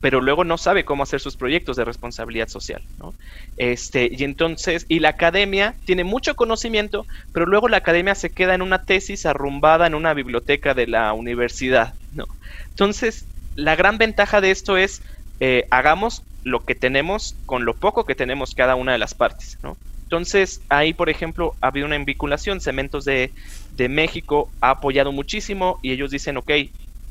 pero 0.00 0.20
luego 0.20 0.42
no 0.42 0.58
sabe 0.58 0.84
cómo 0.84 1.04
hacer 1.04 1.20
sus 1.20 1.36
proyectos 1.36 1.76
de 1.76 1.84
responsabilidad 1.84 2.48
social, 2.48 2.82
¿no? 2.98 3.14
Este, 3.56 4.08
y 4.10 4.24
entonces, 4.24 4.84
y 4.88 4.98
la 4.98 5.10
academia 5.10 5.76
tiene 5.84 6.02
mucho 6.02 6.34
conocimiento, 6.34 7.06
pero 7.30 7.46
luego 7.46 7.68
la 7.68 7.76
academia 7.76 8.16
se 8.16 8.30
queda 8.30 8.56
en 8.56 8.62
una 8.62 8.84
tesis 8.84 9.26
arrumbada 9.26 9.86
en 9.86 9.94
una 9.94 10.12
biblioteca 10.12 10.74
de 10.74 10.88
la 10.88 11.12
universidad, 11.12 11.94
¿no? 12.10 12.24
Entonces, 12.70 13.28
la 13.56 13.76
gran 13.76 13.98
ventaja 13.98 14.40
de 14.40 14.50
esto 14.50 14.76
es 14.76 15.02
eh, 15.40 15.66
hagamos 15.70 16.22
lo 16.44 16.64
que 16.64 16.74
tenemos 16.74 17.34
con 17.46 17.64
lo 17.64 17.74
poco 17.74 18.04
que 18.04 18.14
tenemos 18.14 18.54
cada 18.54 18.74
una 18.74 18.92
de 18.92 18.98
las 18.98 19.14
partes, 19.14 19.58
¿no? 19.62 19.76
Entonces, 20.04 20.60
ahí, 20.68 20.92
por 20.92 21.08
ejemplo, 21.08 21.54
ha 21.60 21.68
habido 21.68 21.86
una 21.86 21.98
vinculación, 21.98 22.60
Cementos 22.60 23.04
de, 23.04 23.32
de 23.76 23.88
México 23.88 24.50
ha 24.60 24.70
apoyado 24.70 25.12
muchísimo 25.12 25.78
y 25.82 25.92
ellos 25.92 26.10
dicen, 26.10 26.36
ok, 26.36 26.50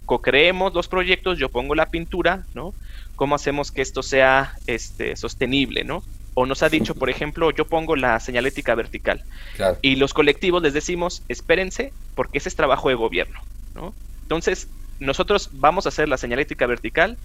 co-creemos 0.06 0.74
los 0.74 0.88
proyectos, 0.88 1.38
yo 1.38 1.50
pongo 1.50 1.76
la 1.76 1.88
pintura, 1.88 2.46
¿no? 2.54 2.74
¿Cómo 3.16 3.36
hacemos 3.36 3.72
que 3.72 3.82
esto 3.82 4.04
sea 4.04 4.56
este, 4.68 5.16
sostenible, 5.16 5.84
¿no? 5.84 6.04
O 6.36 6.46
nos 6.46 6.64
ha 6.64 6.70
dicho, 6.70 6.96
por 6.96 7.10
ejemplo, 7.10 7.52
yo 7.52 7.66
pongo 7.66 7.96
la 7.96 8.20
señalética 8.20 8.76
vertical. 8.76 9.24
Y 9.82 9.98
los 9.98 10.14
colectivos 10.14 10.64
les 10.64 10.74
decimos, 10.74 11.24
espérense, 11.30 11.94
porque 12.16 12.38
ese 12.38 12.50
es 12.50 12.56
trabajo 12.56 12.90
de 12.90 12.96
gobierno, 12.96 13.40
¿no? 13.76 13.94
Entonces, 14.24 14.68
nosotros 15.00 15.50
vamos 15.54 15.86
a 15.86 15.90
hacer 15.90 16.10
la 16.10 16.18
señalética 16.18 16.66
vertical, 16.66 17.18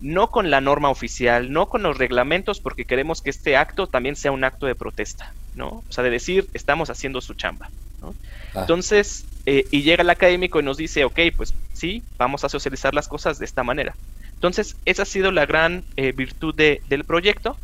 no 0.00 0.30
con 0.30 0.50
la 0.50 0.60
norma 0.60 0.90
oficial, 0.90 1.52
no 1.52 1.68
con 1.68 1.82
los 1.82 1.96
reglamentos, 1.96 2.60
porque 2.60 2.84
queremos 2.84 3.22
que 3.22 3.30
este 3.30 3.56
acto 3.56 3.86
también 3.86 4.16
sea 4.16 4.32
un 4.32 4.44
acto 4.44 4.66
de 4.66 4.74
protesta, 4.74 5.32
¿no? 5.54 5.82
O 5.88 5.92
sea, 5.92 6.02
de 6.02 6.10
decir, 6.10 6.48
estamos 6.54 6.90
haciendo 6.90 7.20
su 7.20 7.34
chamba, 7.34 7.70
¿no? 8.00 8.14
Ah. 8.54 8.62
Entonces, 8.62 9.24
eh, 9.46 9.66
y 9.70 9.82
llega 9.82 10.02
el 10.02 10.10
académico 10.10 10.60
y 10.60 10.64
nos 10.64 10.76
dice, 10.76 11.04
ok, 11.04 11.20
pues 11.36 11.54
sí, 11.72 12.02
vamos 12.18 12.44
a 12.44 12.48
socializar 12.48 12.94
las 12.94 13.08
cosas 13.08 13.38
de 13.38 13.44
esta 13.44 13.62
manera. 13.62 13.94
Entonces, 14.34 14.76
esa 14.84 15.02
ha 15.02 15.06
sido 15.06 15.30
la 15.30 15.46
gran 15.46 15.84
eh, 15.96 16.10
virtud 16.12 16.54
del 16.54 17.04
proyecto. 17.04 17.56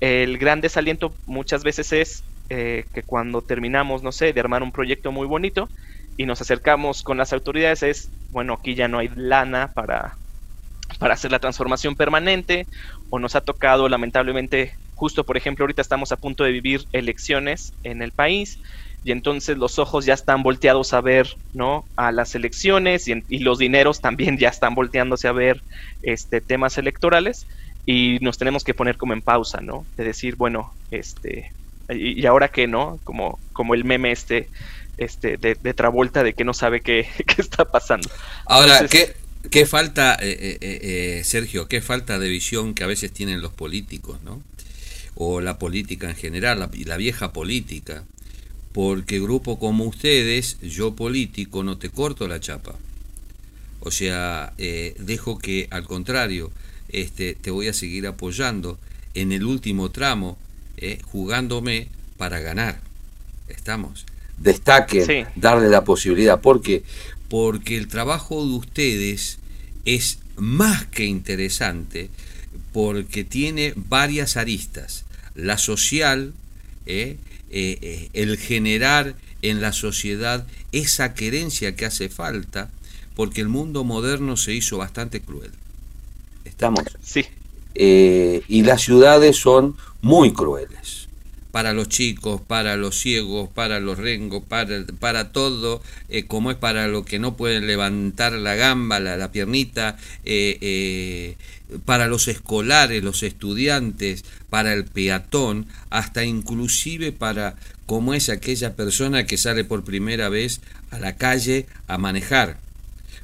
El 0.00 0.38
gran 0.38 0.62
desaliento 0.62 1.14
muchas 1.26 1.64
veces 1.64 1.92
es 1.92 2.24
eh, 2.48 2.86
que 2.94 3.02
cuando 3.02 3.42
terminamos, 3.42 4.02
no 4.02 4.10
sé, 4.10 4.32
de 4.32 4.40
armar 4.40 4.62
un 4.62 4.72
proyecto 4.72 5.12
muy 5.12 5.26
bonito, 5.26 5.68
y 6.16 6.26
nos 6.26 6.40
acercamos 6.40 7.02
con 7.02 7.18
las 7.18 7.32
autoridades 7.32 7.82
es, 7.82 8.12
bueno, 8.28 8.54
aquí 8.54 8.74
ya 8.74 8.88
no 8.88 8.98
hay 8.98 9.08
lana 9.14 9.72
para, 9.74 10.18
para 10.98 11.14
hacer 11.14 11.32
la 11.32 11.38
transformación 11.38 11.96
permanente, 11.96 12.68
o 13.10 13.18
nos 13.18 13.36
ha 13.36 13.40
tocado 13.40 13.88
lamentablemente, 13.88 14.74
justo 14.94 15.24
por 15.24 15.36
ejemplo, 15.36 15.64
ahorita 15.64 15.82
estamos 15.82 16.12
a 16.12 16.16
punto 16.16 16.44
de 16.44 16.52
vivir 16.52 16.82
elecciones 16.92 17.74
en 17.82 18.02
el 18.02 18.12
país, 18.12 18.60
y 19.02 19.12
entonces 19.12 19.58
los 19.58 19.78
ojos 19.78 20.06
ya 20.06 20.14
están 20.14 20.42
volteados 20.42 20.94
a 20.94 21.02
ver, 21.02 21.28
¿no? 21.52 21.88
A 21.94 22.10
las 22.10 22.34
elecciones 22.34 23.06
y, 23.06 23.22
y 23.28 23.40
los 23.40 23.58
dineros 23.58 24.00
también 24.00 24.38
ya 24.38 24.48
están 24.48 24.74
volteándose 24.74 25.28
a 25.28 25.32
ver 25.32 25.62
este, 26.00 26.40
temas 26.40 26.78
electorales 26.78 27.46
y 27.84 28.18
nos 28.22 28.38
tenemos 28.38 28.64
que 28.64 28.72
poner 28.72 28.96
como 28.96 29.12
en 29.12 29.20
pausa, 29.20 29.60
¿no? 29.60 29.86
De 29.96 30.04
decir, 30.04 30.36
bueno, 30.36 30.72
este, 30.90 31.52
y, 31.90 32.24
ahora 32.26 32.48
qué, 32.48 32.66
¿no? 32.66 33.00
Como, 33.04 33.40
como 33.52 33.74
el 33.74 33.84
meme 33.84 34.10
este 34.12 34.48
este, 34.98 35.36
de, 35.36 35.56
de 35.56 35.74
Travolta 35.74 36.22
de 36.22 36.34
que 36.34 36.44
no 36.44 36.54
sabe 36.54 36.80
qué, 36.80 37.06
está 37.38 37.64
pasando. 37.64 38.08
Ahora, 38.46 38.86
¿qué, 38.88 39.14
¿qué, 39.50 39.66
falta, 39.66 40.14
eh, 40.20 40.36
eh, 40.40 40.58
eh, 40.60 41.24
Sergio, 41.24 41.68
qué 41.68 41.80
falta 41.80 42.18
de 42.18 42.28
visión 42.28 42.74
que 42.74 42.84
a 42.84 42.88
veces 42.88 43.12
tienen 43.12 43.40
los 43.40 43.52
políticos, 43.52 44.18
¿no? 44.24 44.42
O 45.14 45.40
la 45.40 45.58
política 45.58 46.10
en 46.10 46.16
general, 46.16 46.58
la, 46.58 46.70
la 46.84 46.96
vieja 46.96 47.32
política. 47.32 48.04
Porque 48.72 49.20
grupo 49.20 49.60
como 49.60 49.84
ustedes, 49.84 50.58
yo 50.60 50.96
político, 50.96 51.62
no 51.62 51.78
te 51.78 51.90
corto 51.90 52.26
la 52.26 52.40
chapa. 52.40 52.74
O 53.78 53.92
sea, 53.92 54.52
dejo 54.56 55.38
que 55.38 55.68
al 55.70 55.84
contrario, 55.84 56.50
este, 56.88 57.36
te 57.36 57.52
voy 57.52 57.68
a 57.68 57.72
seguir 57.72 58.08
apoyando 58.08 58.78
en 59.12 59.30
el 59.30 59.44
último 59.44 59.92
tramo, 59.92 60.38
jugándome 61.04 61.86
para 62.16 62.40
ganar. 62.40 62.80
Estamos 63.48 64.06
destaque, 64.38 65.26
darle 65.36 65.68
la 65.68 65.84
posibilidad. 65.84 66.40
¿Por 66.40 66.62
qué? 66.62 66.82
Porque 67.28 67.76
el 67.76 67.88
trabajo 67.88 68.44
de 68.44 68.52
ustedes 68.52 69.38
es 69.84 70.18
más 70.36 70.86
que 70.86 71.04
interesante 71.04 72.10
porque 72.72 73.24
tiene 73.24 73.72
varias 73.76 74.36
aristas. 74.36 75.04
La 75.34 75.58
social, 75.58 76.32
eh, 76.86 77.16
eh, 77.50 77.78
eh, 77.80 78.08
el 78.12 78.36
generar 78.36 79.14
en 79.42 79.60
la 79.60 79.72
sociedad 79.72 80.46
esa 80.72 81.14
querencia 81.14 81.76
que 81.76 81.86
hace 81.86 82.08
falta, 82.08 82.70
porque 83.14 83.40
el 83.40 83.48
mundo 83.48 83.84
moderno 83.84 84.36
se 84.36 84.54
hizo 84.54 84.78
bastante 84.78 85.20
cruel. 85.20 85.52
¿Estamos? 86.44 86.84
Sí. 87.02 87.24
y 87.76 88.62
las 88.62 88.82
ciudades 88.82 89.36
son 89.36 89.76
muy 90.00 90.32
crueles 90.32 91.03
para 91.54 91.72
los 91.72 91.88
chicos, 91.88 92.40
para 92.40 92.76
los 92.76 92.98
ciegos, 92.98 93.48
para 93.48 93.78
los 93.78 93.96
rengos, 93.98 94.42
para, 94.42 94.84
para 94.98 95.30
todo, 95.30 95.80
eh, 96.08 96.24
como 96.24 96.50
es 96.50 96.56
para 96.56 96.88
los 96.88 97.06
que 97.06 97.20
no 97.20 97.36
pueden 97.36 97.68
levantar 97.68 98.32
la 98.32 98.56
gamba, 98.56 98.98
la, 98.98 99.30
piernita, 99.30 99.96
eh, 100.24 100.58
eh, 100.60 101.36
para 101.84 102.08
los 102.08 102.26
escolares, 102.26 103.04
los 103.04 103.22
estudiantes, 103.22 104.24
para 104.50 104.72
el 104.72 104.84
peatón, 104.84 105.68
hasta 105.90 106.24
inclusive 106.24 107.12
para 107.12 107.54
como 107.86 108.14
es 108.14 108.30
aquella 108.30 108.74
persona 108.74 109.24
que 109.24 109.38
sale 109.38 109.62
por 109.62 109.84
primera 109.84 110.28
vez 110.28 110.60
a 110.90 110.98
la 110.98 111.14
calle 111.14 111.66
a 111.86 111.98
manejar, 111.98 112.58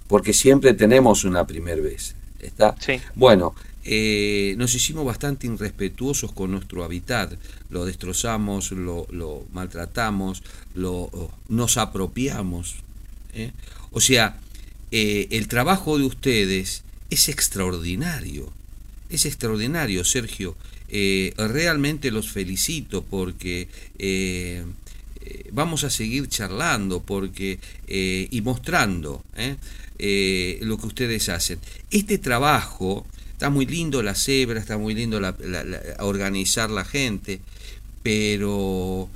porque 0.06 0.34
siempre 0.34 0.72
tenemos 0.72 1.24
una 1.24 1.48
primera 1.48 1.82
vez. 1.82 2.14
¿Está? 2.38 2.76
Sí. 2.78 3.00
Bueno, 3.16 3.56
eh, 3.82 4.54
nos 4.58 4.74
hicimos 4.74 5.06
bastante 5.06 5.46
irrespetuosos 5.46 6.32
con 6.32 6.50
nuestro 6.50 6.84
hábitat, 6.84 7.32
lo 7.70 7.86
destrozamos, 7.86 8.72
lo, 8.72 9.46
maltratamos, 9.52 10.42
lo, 10.74 11.10
nos 11.48 11.78
apropiamos. 11.78 12.76
¿eh? 13.32 13.52
O 13.90 14.00
sea, 14.00 14.38
eh, 14.90 15.28
el 15.30 15.48
trabajo 15.48 15.98
de 15.98 16.04
ustedes 16.04 16.82
es 17.08 17.28
extraordinario, 17.28 18.52
es 19.08 19.24
extraordinario, 19.24 20.04
Sergio. 20.04 20.56
realmente 20.90 22.10
los 22.10 22.30
felicito 22.30 23.02
porque 23.02 23.68
vamos 25.52 25.84
a 25.84 25.90
seguir 25.90 26.28
charlando 26.28 27.00
porque 27.00 27.58
y 27.88 28.40
mostrando 28.42 29.24
lo 29.38 30.78
que 30.78 30.86
ustedes 30.86 31.28
hacen. 31.28 31.58
Este 31.90 32.18
trabajo 32.18 33.06
Está 33.40 33.48
muy 33.48 33.64
lindo 33.64 34.02
la 34.02 34.14
cebra, 34.14 34.60
está 34.60 34.76
muy 34.76 34.94
lindo 34.94 35.18
la, 35.18 35.34
organizar 36.00 36.68
la 36.68 36.84
gente, 36.84 37.40
pero 38.02 39.08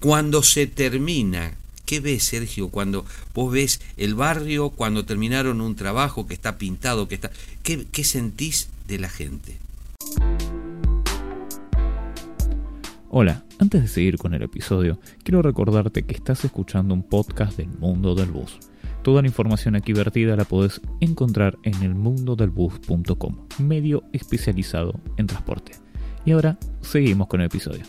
cuando 0.00 0.42
se 0.42 0.66
termina, 0.66 1.54
¿qué 1.86 2.00
ves, 2.00 2.24
Sergio? 2.24 2.68
Cuando 2.68 3.06
vos 3.32 3.50
ves 3.50 3.80
el 3.96 4.14
barrio, 4.14 4.68
cuando 4.68 5.06
terminaron 5.06 5.62
un 5.62 5.76
trabajo 5.76 6.26
que 6.26 6.34
está 6.34 6.58
pintado, 6.58 7.08
que 7.08 7.14
está. 7.14 7.30
¿Qué, 7.62 7.86
qué 7.90 8.04
sentís 8.04 8.68
de 8.86 8.98
la 8.98 9.08
gente? 9.08 9.56
Hola, 13.10 13.42
antes 13.58 13.80
de 13.80 13.88
seguir 13.88 14.18
con 14.18 14.34
el 14.34 14.42
episodio, 14.42 15.00
quiero 15.22 15.40
recordarte 15.40 16.02
que 16.02 16.14
estás 16.14 16.44
escuchando 16.44 16.92
un 16.92 17.02
podcast 17.02 17.56
del 17.56 17.68
mundo 17.68 18.14
del 18.14 18.30
bus. 18.30 18.58
Toda 19.02 19.22
la 19.22 19.28
información 19.28 19.76
aquí 19.76 19.94
vertida 19.94 20.36
la 20.36 20.44
podés 20.44 20.82
encontrar 21.00 21.56
en 21.62 21.82
elmundodelbus.com, 21.82 23.48
medio 23.60 24.04
especializado 24.12 25.00
en 25.16 25.26
transporte. 25.26 25.72
Y 26.26 26.32
ahora 26.32 26.58
seguimos 26.82 27.28
con 27.28 27.40
el 27.40 27.46
episodio. 27.46 27.84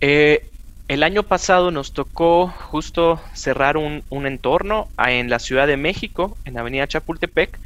Eh, 0.00 0.48
el 0.86 1.02
año 1.02 1.24
pasado 1.24 1.72
nos 1.72 1.92
tocó 1.92 2.46
justo 2.46 3.20
cerrar 3.32 3.76
un, 3.76 4.04
un 4.08 4.24
entorno 4.24 4.86
en 5.04 5.30
la 5.30 5.40
Ciudad 5.40 5.66
de 5.66 5.76
México, 5.76 6.38
en 6.44 6.56
Avenida 6.58 6.86
Chapultepec, 6.86 7.58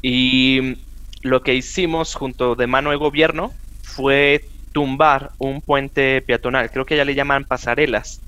y 0.00 0.76
lo 1.22 1.42
que 1.42 1.54
hicimos 1.54 2.14
junto 2.14 2.54
de 2.54 2.66
mano 2.66 2.90
de 2.90 2.96
gobierno 2.96 3.52
fue 3.82 4.44
tumbar 4.72 5.32
un 5.38 5.60
puente 5.60 6.22
peatonal. 6.22 6.70
Creo 6.70 6.86
que 6.86 6.96
ya 6.96 7.04
le 7.04 7.14
llaman 7.14 7.44
pasarelas. 7.44 8.20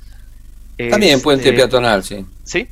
También 0.90 1.20
puente 1.20 1.44
este, 1.44 1.56
peatonal, 1.56 2.02
sí. 2.02 2.26
Sí. 2.44 2.66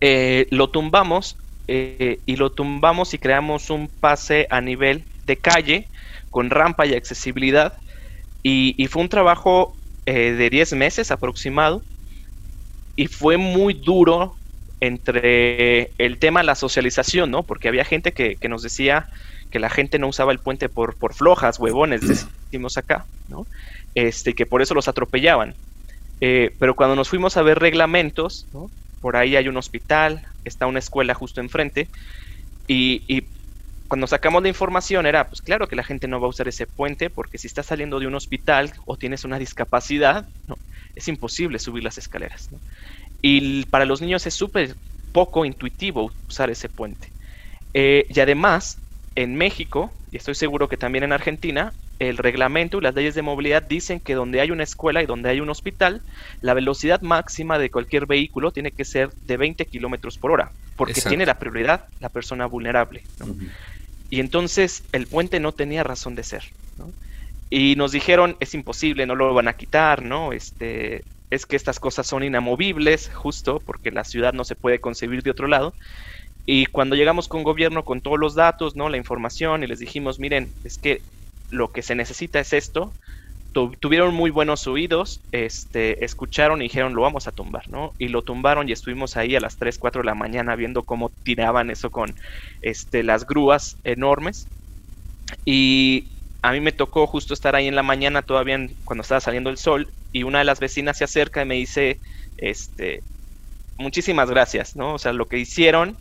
Eh, 0.00 0.46
lo 0.50 0.70
tumbamos 0.70 1.36
eh, 1.66 2.20
y 2.24 2.36
lo 2.36 2.50
tumbamos 2.50 3.14
y 3.14 3.18
creamos 3.18 3.70
un 3.70 3.88
pase 3.88 4.46
a 4.50 4.60
nivel 4.60 5.04
de 5.26 5.36
calle 5.36 5.88
con 6.30 6.50
rampa 6.50 6.86
y 6.86 6.94
accesibilidad. 6.94 7.74
Y, 8.42 8.86
fue 8.88 9.02
un 9.02 9.08
trabajo 9.08 9.76
eh, 10.06 10.32
de 10.32 10.50
10 10.50 10.74
meses 10.74 11.10
aproximado. 11.10 11.82
Y 12.96 13.06
fue 13.06 13.36
muy 13.36 13.74
duro 13.74 14.34
entre 14.80 15.90
el 15.98 16.18
tema 16.18 16.40
de 16.40 16.46
la 16.46 16.54
socialización, 16.54 17.30
¿no? 17.30 17.42
Porque 17.42 17.68
había 17.68 17.84
gente 17.84 18.12
que, 18.12 18.36
nos 18.48 18.62
decía 18.62 19.08
que 19.50 19.58
la 19.58 19.70
gente 19.70 19.98
no 19.98 20.08
usaba 20.08 20.32
el 20.32 20.38
puente 20.38 20.68
por, 20.68 20.94
por 20.96 21.14
flojas, 21.14 21.58
huevones, 21.58 22.00
decimos 22.50 22.78
acá, 22.78 23.04
¿no? 23.28 23.46
Este, 23.94 24.34
que 24.34 24.46
por 24.46 24.62
eso 24.62 24.74
los 24.74 24.88
atropellaban. 24.88 25.54
Eh, 26.20 26.54
pero 26.58 26.74
cuando 26.74 26.96
nos 26.96 27.08
fuimos 27.08 27.36
a 27.36 27.42
ver 27.42 27.58
reglamentos, 27.58 28.46
¿no? 28.52 28.70
por 29.00 29.16
ahí 29.16 29.36
hay 29.36 29.48
un 29.48 29.56
hospital, 29.56 30.22
está 30.44 30.66
una 30.66 30.78
escuela 30.78 31.14
justo 31.14 31.40
enfrente, 31.40 31.88
y, 32.68 33.02
y, 33.08 33.24
cuando 33.88 34.06
sacamos 34.06 34.42
la 34.42 34.48
información 34.48 35.04
era, 35.04 35.26
pues 35.26 35.42
claro 35.42 35.66
que 35.66 35.74
la 35.74 35.82
gente 35.82 36.06
no 36.06 36.20
va 36.20 36.26
a 36.26 36.30
usar 36.30 36.46
ese 36.46 36.64
puente, 36.68 37.10
porque 37.10 37.38
si 37.38 37.48
estás 37.48 37.66
saliendo 37.66 37.98
de 37.98 38.06
un 38.06 38.14
hospital 38.14 38.72
o 38.84 38.96
tienes 38.96 39.24
una 39.24 39.36
discapacidad, 39.36 40.28
¿no? 40.46 40.56
es 40.94 41.08
imposible 41.08 41.58
subir 41.58 41.82
las 41.82 41.98
escaleras. 41.98 42.50
Y 43.22 43.64
para 43.66 43.84
los 43.84 44.00
niños 44.00 44.26
es 44.26 44.34
súper 44.34 44.74
poco 45.12 45.44
intuitivo 45.44 46.12
usar 46.28 46.50
ese 46.50 46.68
puente. 46.68 47.10
Eh, 47.74 48.06
y 48.08 48.20
además, 48.20 48.78
en 49.16 49.36
México, 49.36 49.90
y 50.10 50.16
estoy 50.16 50.34
seguro 50.34 50.68
que 50.68 50.76
también 50.76 51.04
en 51.04 51.12
Argentina, 51.12 51.72
el 51.98 52.16
reglamento 52.16 52.78
y 52.78 52.80
las 52.80 52.94
leyes 52.94 53.14
de 53.14 53.22
movilidad 53.22 53.62
dicen 53.62 54.00
que 54.00 54.14
donde 54.14 54.40
hay 54.40 54.50
una 54.50 54.62
escuela 54.62 55.02
y 55.02 55.06
donde 55.06 55.28
hay 55.28 55.40
un 55.40 55.50
hospital, 55.50 56.00
la 56.40 56.54
velocidad 56.54 57.02
máxima 57.02 57.58
de 57.58 57.70
cualquier 57.70 58.06
vehículo 58.06 58.52
tiene 58.52 58.72
que 58.72 58.86
ser 58.86 59.12
de 59.26 59.36
20 59.36 59.66
kilómetros 59.66 60.16
por 60.16 60.30
hora, 60.30 60.50
porque 60.76 61.02
tiene 61.02 61.26
la 61.26 61.38
prioridad 61.38 61.84
la 62.00 62.08
persona 62.08 62.46
vulnerable. 62.46 63.02
Y 64.08 64.20
entonces 64.20 64.82
el 64.92 65.06
puente 65.06 65.40
no 65.40 65.52
tenía 65.52 65.84
razón 65.84 66.14
de 66.14 66.22
ser. 66.22 66.44
Y 67.50 67.74
nos 67.76 67.92
dijeron, 67.92 68.36
es 68.40 68.54
imposible, 68.54 69.06
no 69.06 69.14
lo 69.14 69.34
van 69.34 69.48
a 69.48 69.52
quitar, 69.52 70.02
¿no? 70.02 70.32
Este, 70.32 71.04
es 71.30 71.46
que 71.46 71.56
estas 71.56 71.80
cosas 71.80 72.06
son 72.06 72.22
inamovibles, 72.24 73.10
justo 73.14 73.60
porque 73.64 73.90
la 73.90 74.04
ciudad 74.04 74.32
no 74.32 74.44
se 74.44 74.56
puede 74.56 74.80
concebir 74.80 75.22
de 75.22 75.30
otro 75.30 75.46
lado. 75.46 75.74
Y 76.44 76.66
cuando 76.66 76.96
llegamos 76.96 77.28
con 77.28 77.44
gobierno 77.44 77.84
con 77.84 78.00
todos 78.00 78.18
los 78.18 78.34
datos, 78.34 78.74
¿no? 78.74 78.88
La 78.88 78.96
información 78.96 79.62
y 79.62 79.68
les 79.68 79.78
dijimos, 79.78 80.18
miren, 80.18 80.52
es 80.64 80.78
que 80.78 81.02
lo 81.50 81.72
que 81.72 81.82
se 81.82 81.94
necesita 81.94 82.40
es 82.40 82.52
esto. 82.52 82.96
tuvieron 83.80 84.14
muy 84.14 84.30
buenos 84.30 84.66
oídos, 84.66 85.22
este, 85.32 86.04
escucharon 86.04 86.60
y 86.60 86.64
dijeron, 86.64 86.94
lo 86.94 87.02
vamos 87.02 87.26
a 87.28 87.32
tumbar, 87.32 87.68
¿no? 87.68 87.94
Y 87.98 88.08
lo 88.08 88.22
tumbaron 88.22 88.68
y 88.68 88.72
estuvimos 88.72 89.16
ahí 89.16 89.36
a 89.36 89.40
las 89.40 89.58
3, 89.58 89.78
4 89.78 90.02
de 90.02 90.06
la 90.06 90.14
mañana 90.14 90.56
viendo 90.56 90.84
cómo 90.84 91.10
tiraban 91.24 91.70
eso 91.70 91.90
con 91.90 92.14
este, 92.62 93.02
las 93.02 93.26
grúas 93.26 93.78
enormes. 93.84 94.48
Y 95.44 96.19
a 96.42 96.52
mí 96.52 96.60
me 96.60 96.72
tocó 96.72 97.06
justo 97.06 97.34
estar 97.34 97.54
ahí 97.56 97.68
en 97.68 97.76
la 97.76 97.82
mañana 97.82 98.22
todavía 98.22 98.58
cuando 98.84 99.02
estaba 99.02 99.20
saliendo 99.20 99.50
el 99.50 99.58
sol 99.58 99.94
y 100.12 100.22
una 100.22 100.38
de 100.40 100.44
las 100.44 100.60
vecinas 100.60 100.98
se 100.98 101.04
acerca 101.04 101.42
y 101.42 101.46
me 101.46 101.54
dice, 101.56 102.00
este, 102.36 103.04
muchísimas 103.78 104.30
gracias, 104.30 104.76
¿no? 104.76 104.94
O 104.94 104.98
sea, 104.98 105.12
lo 105.12 105.28
que 105.28 105.38
hicieron 105.38 105.98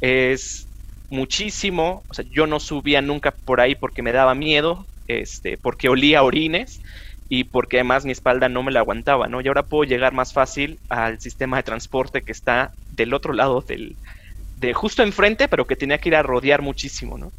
es 0.00 0.70
muchísimo, 1.10 2.06
o 2.08 2.14
sea, 2.14 2.24
yo 2.30 2.46
no 2.46 2.60
subía 2.60 3.02
nunca 3.02 3.36
por 3.44 3.60
ahí 3.60 3.74
porque 3.76 4.02
me 4.02 4.12
daba 4.12 4.34
miedo, 4.34 4.88
este, 5.06 5.58
porque 5.58 5.88
olía 5.88 6.22
orines 6.22 6.80
y 7.28 7.44
porque 7.44 7.78
además 7.78 8.04
mi 8.04 8.12
espalda 8.12 8.48
no 8.48 8.62
me 8.62 8.72
la 8.72 8.80
aguantaba, 8.80 9.28
¿no? 9.28 9.40
Y 9.40 9.48
ahora 9.48 9.64
puedo 9.68 9.84
llegar 9.84 10.12
más 10.12 10.32
fácil 10.32 10.80
al 10.88 11.20
sistema 11.20 11.56
de 11.58 11.62
transporte 11.64 12.22
que 12.22 12.32
está 12.32 12.74
del 12.90 13.14
otro 13.14 13.32
lado 13.32 13.62
del, 13.66 13.98
de 14.56 14.74
justo 14.74 15.02
enfrente, 15.02 15.48
pero 15.48 15.66
que 15.66 15.76
tenía 15.76 15.98
que 15.98 16.08
ir 16.10 16.16
a 16.16 16.22
rodear 16.22 16.62
muchísimo, 16.62 17.18
¿no? 17.18 17.34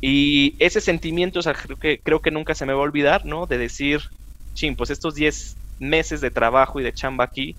Y 0.00 0.56
ese 0.64 0.80
sentimiento, 0.80 1.40
o 1.40 1.42
sea, 1.42 1.54
creo 1.54 1.76
que, 1.76 2.00
creo 2.02 2.20
que 2.20 2.30
nunca 2.30 2.54
se 2.54 2.66
me 2.66 2.72
va 2.72 2.80
a 2.80 2.82
olvidar, 2.82 3.24
¿no? 3.24 3.46
De 3.46 3.58
decir, 3.58 4.00
ching, 4.54 4.76
pues 4.76 4.90
estos 4.90 5.14
10 5.14 5.58
meses 5.78 6.20
de 6.20 6.30
trabajo 6.30 6.80
y 6.80 6.84
de 6.84 6.92
chamba 6.92 7.24
aquí 7.24 7.58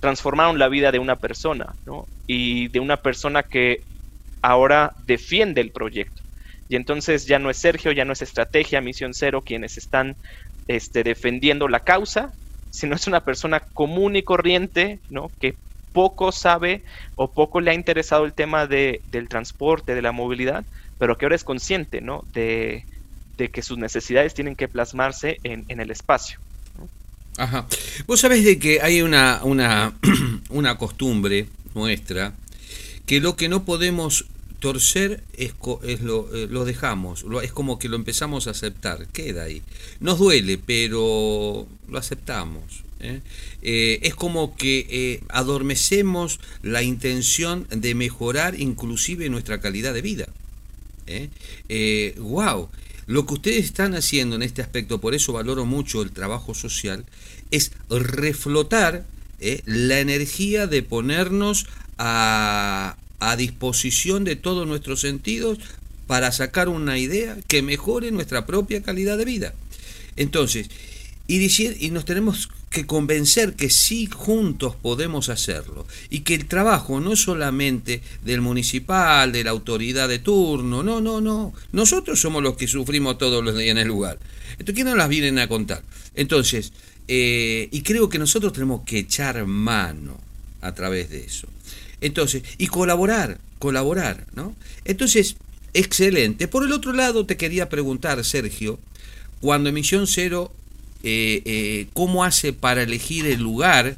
transformaron 0.00 0.58
la 0.58 0.68
vida 0.68 0.92
de 0.92 0.98
una 0.98 1.16
persona, 1.16 1.76
¿no? 1.86 2.08
Y 2.26 2.68
de 2.68 2.80
una 2.80 2.98
persona 2.98 3.42
que 3.42 3.84
ahora 4.42 4.94
defiende 5.06 5.60
el 5.60 5.72
proyecto. 5.72 6.22
Y 6.68 6.76
entonces 6.76 7.26
ya 7.26 7.38
no 7.38 7.50
es 7.50 7.58
Sergio, 7.58 7.92
ya 7.92 8.04
no 8.04 8.12
es 8.12 8.22
Estrategia, 8.22 8.80
Misión 8.80 9.14
Cero 9.14 9.42
quienes 9.44 9.78
están 9.78 10.16
este, 10.66 11.02
defendiendo 11.02 11.68
la 11.68 11.80
causa, 11.80 12.34
sino 12.70 12.96
es 12.96 13.06
una 13.06 13.24
persona 13.24 13.68
común 13.72 14.16
y 14.16 14.22
corriente, 14.22 15.02
¿no? 15.08 15.32
Que 15.38 15.58
poco 15.94 16.32
sabe 16.32 16.82
o 17.14 17.30
poco 17.30 17.62
le 17.62 17.70
ha 17.70 17.74
interesado 17.74 18.26
el 18.26 18.34
tema 18.34 18.66
de, 18.66 19.00
del 19.10 19.28
transporte, 19.28 19.94
de 19.94 20.02
la 20.02 20.12
movilidad, 20.12 20.64
pero 20.98 21.16
que 21.16 21.24
ahora 21.24 21.36
es 21.36 21.44
consciente, 21.44 22.02
¿no? 22.02 22.24
De, 22.34 22.84
que 23.52 23.62
sus 23.62 23.78
necesidades 23.78 24.34
tienen 24.34 24.56
que 24.56 24.68
plasmarse 24.68 25.38
en, 25.42 25.64
el 25.68 25.90
espacio. 25.90 26.38
Ajá. 27.36 27.66
Vos 28.06 28.20
sabés 28.20 28.44
de 28.44 28.58
que 28.58 28.80
hay 28.80 29.02
una, 29.02 29.40
una, 29.42 29.92
una 30.50 30.76
costumbre 30.76 31.46
nuestra 31.74 32.32
que 33.06 33.20
lo 33.20 33.36
que 33.36 33.48
no 33.48 33.64
podemos 33.64 34.26
torcer 34.60 35.22
es, 35.36 35.52
es 35.82 36.00
lo, 36.00 36.32
eh, 36.34 36.46
lo, 36.48 36.64
dejamos, 36.64 37.24
es 37.42 37.52
como 37.52 37.78
que 37.78 37.88
lo 37.88 37.96
empezamos 37.96 38.46
a 38.46 38.52
aceptar, 38.52 39.08
queda 39.08 39.42
ahí. 39.44 39.62
Nos 40.00 40.18
duele, 40.18 40.58
pero 40.58 41.66
lo 41.88 41.98
aceptamos. 41.98 42.83
¿Eh? 43.00 43.20
Eh, 43.62 44.00
es 44.02 44.14
como 44.14 44.56
que 44.56 45.20
adormecemos 45.28 46.40
la 46.62 46.82
intención 46.82 47.66
de 47.70 47.94
mejorar 47.94 48.58
inclusive 48.60 49.28
nuestra 49.28 49.60
calidad 49.60 49.94
de 49.94 50.02
vida. 50.02 50.28
¿eh? 51.06 52.14
wow, 52.18 52.68
eh, 52.72 52.78
lo 53.06 53.26
que 53.26 53.34
ustedes 53.34 53.64
están 53.64 53.94
haciendo 53.94 54.36
en 54.36 54.42
este 54.42 54.62
aspecto, 54.62 55.00
por 55.00 55.14
eso 55.14 55.32
valoro 55.32 55.66
mucho 55.66 56.02
el 56.02 56.10
trabajo 56.10 56.54
social, 56.54 57.04
es 57.50 57.72
reflotar 57.90 59.04
¿eh? 59.40 59.60
la 59.66 60.00
energía 60.00 60.66
de 60.66 60.82
ponernos 60.82 61.66
a, 61.98 62.96
a 63.20 63.36
disposición 63.36 64.24
de 64.24 64.36
todos 64.36 64.66
nuestros 64.66 65.00
sentidos 65.00 65.58
para 66.06 66.32
sacar 66.32 66.68
una 66.68 66.98
idea 66.98 67.36
que 67.46 67.62
mejore 67.62 68.10
nuestra 68.10 68.46
propia 68.46 68.82
calidad 68.82 69.18
de 69.18 69.24
vida. 69.24 69.54
Entonces, 70.16 70.68
y, 71.26 71.86
y 71.86 71.90
nos 71.90 72.04
tenemos 72.04 72.48
que 72.74 72.86
convencer 72.86 73.54
que 73.54 73.70
sí 73.70 74.06
juntos 74.06 74.74
podemos 74.74 75.28
hacerlo 75.28 75.86
y 76.10 76.20
que 76.20 76.34
el 76.34 76.46
trabajo 76.46 76.98
no 76.98 77.12
es 77.12 77.20
solamente 77.20 78.02
del 78.24 78.40
municipal, 78.40 79.30
de 79.30 79.44
la 79.44 79.52
autoridad 79.52 80.08
de 80.08 80.18
turno, 80.18 80.82
no, 80.82 81.00
no, 81.00 81.20
no. 81.20 81.54
Nosotros 81.70 82.20
somos 82.20 82.42
los 82.42 82.56
que 82.56 82.66
sufrimos 82.66 83.16
todos 83.16 83.44
los 83.44 83.56
días 83.56 83.70
en 83.70 83.78
el 83.78 83.86
lugar. 83.86 84.18
Entonces, 84.58 84.74
¿qué 84.74 84.82
nos 84.82 84.96
las 84.96 85.08
vienen 85.08 85.38
a 85.38 85.46
contar? 85.46 85.84
Entonces, 86.16 86.72
eh, 87.06 87.68
y 87.70 87.82
creo 87.82 88.08
que 88.08 88.18
nosotros 88.18 88.52
tenemos 88.52 88.82
que 88.84 88.98
echar 88.98 89.46
mano 89.46 90.18
a 90.60 90.74
través 90.74 91.10
de 91.10 91.24
eso. 91.24 91.46
Entonces, 92.00 92.42
y 92.58 92.66
colaborar, 92.66 93.38
colaborar, 93.60 94.26
¿no? 94.34 94.56
Entonces, 94.84 95.36
excelente. 95.74 96.48
Por 96.48 96.64
el 96.64 96.72
otro 96.72 96.92
lado, 96.92 97.24
te 97.24 97.36
quería 97.36 97.68
preguntar, 97.68 98.24
Sergio, 98.24 98.80
cuando 99.40 99.68
Emisión 99.68 100.08
Cero 100.08 100.50
eh, 101.06 101.42
eh, 101.44 101.86
cómo 101.92 102.24
hace 102.24 102.54
para 102.54 102.82
elegir 102.82 103.26
el 103.26 103.42
lugar 103.42 103.96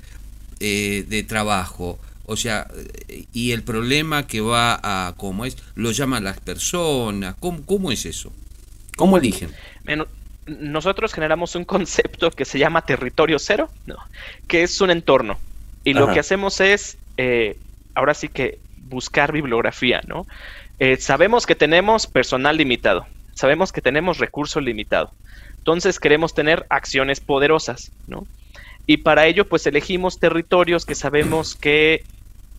eh, 0.58 1.04
de 1.06 1.22
trabajo. 1.22 2.00
O 2.24 2.36
sea, 2.36 2.66
y 3.32 3.52
el 3.52 3.62
problema 3.62 4.26
que 4.26 4.40
va 4.40 4.80
a, 4.82 5.14
¿cómo 5.16 5.44
es? 5.44 5.56
Lo 5.76 5.92
llaman 5.92 6.24
las 6.24 6.40
personas. 6.40 7.36
¿Cómo, 7.38 7.64
cómo 7.64 7.92
es 7.92 8.06
eso? 8.06 8.32
¿Cómo 8.96 9.18
eligen? 9.18 9.50
nosotros 10.46 11.12
generamos 11.12 11.54
un 11.54 11.64
concepto 11.64 12.32
que 12.32 12.44
se 12.44 12.58
llama 12.58 12.82
territorio 12.82 13.38
cero, 13.38 13.70
¿no? 13.86 13.96
que 14.48 14.64
es 14.64 14.80
un 14.80 14.90
entorno. 14.90 15.38
Y 15.84 15.94
lo 15.94 16.12
que 16.12 16.18
hacemos 16.18 16.60
es, 16.60 16.98
ahora 17.94 18.14
sí 18.14 18.28
que 18.28 18.58
buscar 18.88 19.30
bibliografía, 19.30 20.00
¿no? 20.08 20.26
sabemos 20.98 21.46
que 21.46 21.54
tenemos 21.54 22.08
personal 22.08 22.56
limitado. 22.56 23.06
sabemos 23.34 23.70
que 23.70 23.80
tenemos 23.80 24.18
recurso 24.18 24.60
limitado. 24.60 25.12
Entonces 25.66 25.98
queremos 25.98 26.32
tener 26.32 26.64
acciones 26.70 27.18
poderosas, 27.18 27.90
¿no? 28.06 28.28
Y 28.86 28.98
para 28.98 29.26
ello, 29.26 29.48
pues 29.48 29.66
elegimos 29.66 30.20
territorios 30.20 30.86
que 30.86 30.94
sabemos 30.94 31.56
que 31.56 32.02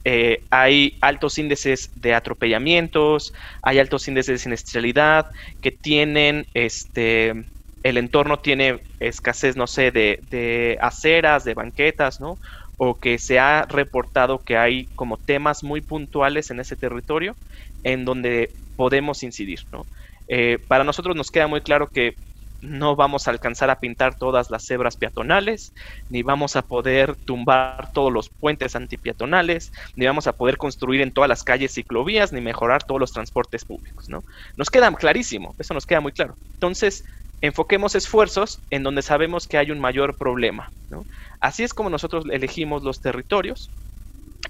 eh, 0.04 0.44
hay 0.50 0.98
altos 1.00 1.38
índices 1.38 1.90
de 1.96 2.14
atropellamientos, 2.14 3.32
hay 3.62 3.80
altos 3.80 4.10
índices 4.10 4.34
de 4.34 4.40
siniestralidad, 4.40 5.28
que 5.62 5.72
tienen 5.72 6.48
este 6.54 7.34
el 7.82 7.98
entorno 7.98 8.40
tiene 8.40 8.82
escasez, 9.00 9.56
no 9.56 9.68
sé, 9.68 9.92
de, 9.92 10.20
de, 10.30 10.78
aceras, 10.82 11.46
de 11.46 11.54
banquetas, 11.54 12.20
¿no? 12.20 12.38
O 12.76 13.00
que 13.00 13.20
se 13.20 13.40
ha 13.40 13.66
reportado 13.70 14.44
que 14.44 14.58
hay 14.58 14.90
como 14.96 15.16
temas 15.16 15.64
muy 15.64 15.80
puntuales 15.80 16.52
en 16.52 16.60
ese 16.60 16.76
territorio 16.76 17.38
en 17.84 18.04
donde 18.04 18.50
podemos 18.76 19.24
incidir, 19.24 19.60
¿no? 19.72 19.88
Eh, 20.28 20.58
para 20.68 20.84
nosotros 20.84 21.16
nos 21.16 21.32
queda 21.32 21.48
muy 21.48 21.62
claro 21.62 21.88
que 21.88 22.18
no 22.62 22.96
vamos 22.96 23.28
a 23.28 23.32
alcanzar 23.32 23.70
a 23.70 23.80
pintar 23.80 24.16
todas 24.16 24.50
las 24.50 24.66
cebras 24.66 24.98
peatonales, 24.98 25.74
ni 26.10 26.24
vamos 26.24 26.56
a 26.56 26.64
poder 26.64 27.16
tumbar 27.26 27.90
todos 27.94 28.12
los 28.12 28.30
puentes 28.30 28.76
antipeatonales, 28.76 29.72
ni 29.96 30.06
vamos 30.06 30.28
a 30.28 30.34
poder 30.34 30.58
construir 30.58 31.02
en 31.02 31.12
todas 31.12 31.30
las 31.30 31.44
calles 31.44 31.74
ciclovías, 31.74 32.34
ni 32.34 32.42
mejorar 32.42 32.84
todos 32.84 33.00
los 33.00 33.12
transportes 33.12 33.66
públicos, 33.66 34.06
¿no? 34.10 34.24
Nos 34.56 34.70
queda 34.70 34.94
clarísimo, 34.96 35.56
eso 35.58 35.74
nos 35.74 35.86
queda 35.86 36.02
muy 36.02 36.12
claro. 36.12 36.38
Entonces, 36.54 37.04
enfoquemos 37.42 37.96
esfuerzos 37.96 38.64
en 38.70 38.84
donde 38.84 39.02
sabemos 39.02 39.48
que 39.48 39.58
hay 39.58 39.72
un 39.72 39.80
mayor 39.80 40.18
problema, 40.18 40.72
¿no? 40.90 41.06
Así 41.40 41.64
es 41.64 41.74
como 41.74 41.90
nosotros 41.90 42.26
elegimos 42.32 42.84
los 42.84 43.02
territorios. 43.02 43.72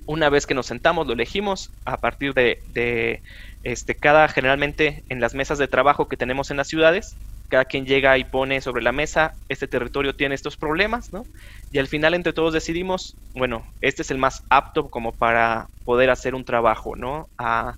Una 0.05 0.29
vez 0.29 0.45
que 0.45 0.53
nos 0.53 0.67
sentamos, 0.67 1.07
lo 1.07 1.13
elegimos 1.13 1.73
a 1.85 1.97
partir 1.97 2.33
de, 2.33 2.59
de 2.67 3.21
este, 3.63 3.95
cada, 3.95 4.27
generalmente 4.27 5.03
en 5.09 5.19
las 5.19 5.33
mesas 5.33 5.57
de 5.57 5.67
trabajo 5.67 6.07
que 6.07 6.17
tenemos 6.17 6.51
en 6.51 6.57
las 6.57 6.67
ciudades, 6.67 7.17
cada 7.47 7.65
quien 7.65 7.85
llega 7.85 8.17
y 8.17 8.25
pone 8.25 8.61
sobre 8.61 8.83
la 8.83 8.91
mesa, 8.91 9.35
este 9.49 9.67
territorio 9.67 10.15
tiene 10.15 10.35
estos 10.35 10.57
problemas, 10.57 11.11
¿no? 11.13 11.25
Y 11.71 11.79
al 11.79 11.87
final 11.87 12.13
entre 12.13 12.33
todos 12.33 12.53
decidimos, 12.53 13.17
bueno, 13.33 13.65
este 13.81 14.01
es 14.01 14.11
el 14.11 14.17
más 14.17 14.43
apto 14.49 14.89
como 14.89 15.13
para 15.13 15.67
poder 15.83 16.09
hacer 16.09 16.35
un 16.35 16.43
trabajo, 16.45 16.95
¿no? 16.95 17.29
A, 17.37 17.75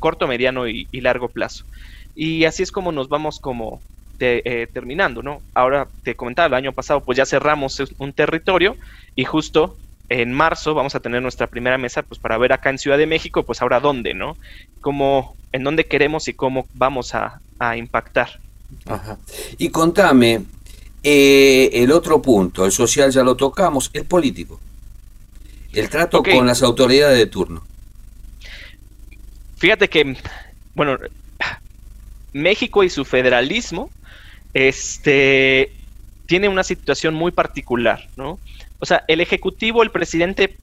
corto, 0.00 0.26
mediano 0.26 0.66
y, 0.66 0.88
largo 0.92 1.28
plazo. 1.28 1.64
Y 2.14 2.44
así 2.44 2.62
es 2.62 2.72
como 2.72 2.92
nos 2.92 3.08
vamos 3.08 3.40
como 3.40 3.82
eh, 4.18 4.68
terminando, 4.72 5.22
¿no? 5.22 5.42
Ahora 5.54 5.90
te 6.02 6.16
comentaba, 6.16 6.46
el 6.48 6.54
año 6.54 6.72
pasado 6.72 7.04
pues 7.04 7.18
ya 7.18 7.26
cerramos 7.26 7.82
un 7.98 8.12
territorio 8.12 8.76
y 9.14 9.24
justo 9.24 9.78
en 10.08 10.32
marzo 10.32 10.74
vamos 10.74 10.94
a 10.94 11.00
tener 11.00 11.22
nuestra 11.22 11.46
primera 11.46 11.78
mesa 11.78 12.02
pues 12.02 12.20
para 12.20 12.38
ver 12.38 12.52
acá 12.52 12.70
en 12.70 12.78
Ciudad 12.78 12.98
de 12.98 13.06
México 13.06 13.44
pues 13.44 13.60
ahora 13.62 13.80
dónde, 13.80 14.14
¿no? 14.14 14.38
Cómo, 14.80 15.36
en 15.52 15.64
dónde 15.64 15.86
queremos 15.86 16.28
y 16.28 16.34
cómo 16.34 16.68
vamos 16.72 17.14
a, 17.14 17.42
a 17.58 17.76
impactar. 17.76 18.43
Ajá. 18.86 19.18
Y 19.58 19.68
contame, 19.70 20.44
eh, 21.02 21.70
el 21.72 21.92
otro 21.92 22.20
punto, 22.22 22.64
el 22.64 22.72
social 22.72 23.10
ya 23.10 23.22
lo 23.22 23.36
tocamos, 23.36 23.90
el 23.92 24.04
político. 24.04 24.60
El 25.72 25.88
trato 25.88 26.22
con 26.22 26.46
las 26.46 26.62
autoridades 26.62 27.18
de 27.18 27.26
turno. 27.26 27.64
Fíjate 29.56 29.88
que, 29.88 30.16
bueno, 30.74 30.96
México 32.32 32.84
y 32.84 32.90
su 32.90 33.04
federalismo, 33.04 33.90
este, 34.52 35.72
tiene 36.26 36.48
una 36.48 36.64
situación 36.64 37.14
muy 37.14 37.32
particular, 37.32 38.08
¿no? 38.16 38.38
O 38.78 38.86
sea, 38.86 39.04
el 39.08 39.20
Ejecutivo, 39.20 39.82
el 39.82 39.90
presidente 39.90 40.56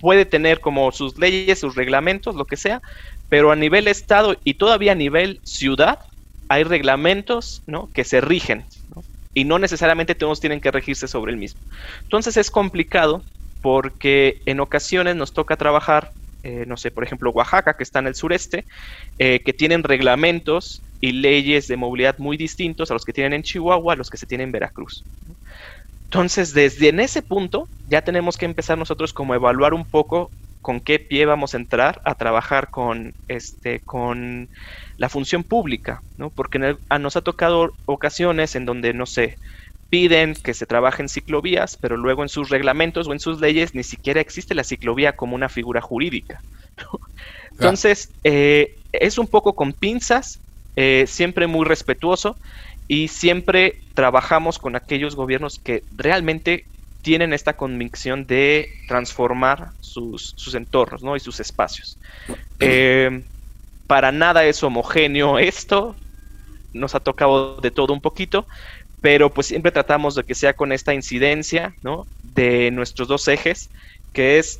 puede 0.00 0.24
tener 0.24 0.60
como 0.60 0.90
sus 0.92 1.18
leyes, 1.18 1.60
sus 1.60 1.74
reglamentos, 1.74 2.34
lo 2.34 2.44
que 2.44 2.56
sea, 2.56 2.82
pero 3.28 3.50
a 3.50 3.56
nivel 3.56 3.88
Estado 3.88 4.36
y 4.44 4.54
todavía 4.54 4.92
a 4.92 4.96
nivel 4.96 5.40
ciudad, 5.42 5.98
hay 6.48 6.64
reglamentos 6.64 7.62
¿no? 7.66 7.90
que 7.92 8.04
se 8.04 8.20
rigen 8.20 8.66
y 9.34 9.44
no 9.44 9.58
necesariamente 9.58 10.14
todos 10.14 10.40
tienen 10.40 10.60
que 10.60 10.70
regirse 10.70 11.08
sobre 11.08 11.32
el 11.32 11.38
mismo. 11.38 11.60
Entonces 12.04 12.36
es 12.36 12.50
complicado 12.50 13.22
porque 13.60 14.40
en 14.46 14.60
ocasiones 14.60 15.16
nos 15.16 15.32
toca 15.32 15.56
trabajar, 15.56 16.12
eh, 16.42 16.64
no 16.66 16.76
sé, 16.76 16.90
por 16.90 17.04
ejemplo, 17.04 17.30
Oaxaca, 17.32 17.74
que 17.74 17.82
está 17.82 17.98
en 17.98 18.06
el 18.06 18.14
sureste, 18.14 18.64
eh, 19.18 19.40
que 19.44 19.52
tienen 19.52 19.82
reglamentos 19.82 20.82
y 21.00 21.12
leyes 21.12 21.66
de 21.66 21.76
movilidad 21.76 22.16
muy 22.18 22.36
distintos 22.36 22.90
a 22.90 22.94
los 22.94 23.04
que 23.04 23.12
tienen 23.12 23.34
en 23.34 23.42
Chihuahua, 23.42 23.92
a 23.92 23.96
los 23.96 24.08
que 24.08 24.16
se 24.16 24.26
tienen 24.26 24.46
en 24.48 24.52
Veracruz. 24.52 25.04
Entonces, 26.04 26.54
desde 26.54 26.88
en 26.88 27.00
ese 27.00 27.20
punto, 27.20 27.68
ya 27.84 28.02
tenemos 28.02 28.38
que 28.38 28.46
empezar 28.46 28.78
nosotros 28.78 29.12
como 29.12 29.34
evaluar 29.34 29.74
un 29.74 29.84
poco 29.84 30.30
con 30.66 30.80
qué 30.80 30.98
pie 30.98 31.26
vamos 31.26 31.54
a 31.54 31.58
entrar 31.58 32.02
a 32.04 32.16
trabajar 32.16 32.70
con, 32.70 33.14
este, 33.28 33.78
con 33.78 34.48
la 34.98 35.08
función 35.08 35.44
pública, 35.44 36.02
¿no? 36.18 36.28
Porque 36.28 36.58
nos 36.58 37.16
ha 37.16 37.20
tocado 37.20 37.72
ocasiones 37.84 38.56
en 38.56 38.64
donde, 38.64 38.92
no 38.92 39.06
sé, 39.06 39.38
piden 39.90 40.34
que 40.34 40.54
se 40.54 40.66
trabaje 40.66 41.02
en 41.02 41.08
ciclovías, 41.08 41.76
pero 41.80 41.96
luego 41.96 42.24
en 42.24 42.28
sus 42.28 42.48
reglamentos 42.48 43.06
o 43.06 43.12
en 43.12 43.20
sus 43.20 43.40
leyes 43.40 43.76
ni 43.76 43.84
siquiera 43.84 44.20
existe 44.20 44.56
la 44.56 44.64
ciclovía 44.64 45.14
como 45.14 45.36
una 45.36 45.48
figura 45.48 45.80
jurídica. 45.80 46.42
Entonces, 47.52 48.10
eh, 48.24 48.74
es 48.92 49.18
un 49.18 49.28
poco 49.28 49.52
con 49.52 49.72
pinzas, 49.72 50.40
eh, 50.74 51.04
siempre 51.06 51.46
muy 51.46 51.64
respetuoso 51.64 52.36
y 52.88 53.06
siempre 53.06 53.78
trabajamos 53.94 54.58
con 54.58 54.74
aquellos 54.74 55.14
gobiernos 55.14 55.60
que 55.60 55.84
realmente 55.96 56.64
tienen 57.06 57.32
esta 57.32 57.52
convicción 57.52 58.26
de 58.26 58.68
transformar 58.88 59.70
sus, 59.80 60.34
entornos 60.56 61.04
¿no? 61.04 61.14
y 61.14 61.20
sus 61.20 61.38
espacios. 61.38 61.96
Eh, 62.58 63.22
para 63.86 64.10
nada 64.10 64.44
es 64.44 64.60
homogéneo 64.64 65.38
esto, 65.38 65.94
nos 66.72 66.96
ha 66.96 66.98
tocado 66.98 67.60
de 67.60 67.70
todo 67.70 67.92
un 67.92 68.00
poquito, 68.00 68.44
pero 69.02 69.32
pues 69.32 69.46
siempre 69.46 69.70
tratamos 69.70 70.16
de 70.16 70.24
que 70.24 70.34
sea 70.34 70.54
con 70.54 70.72
esta 70.72 70.94
incidencia, 70.94 71.76
¿no? 71.80 72.08
De 72.34 72.72
nuestros 72.72 73.06
dos 73.06 73.28
ejes, 73.28 73.70
que 74.12 74.40
es, 74.40 74.58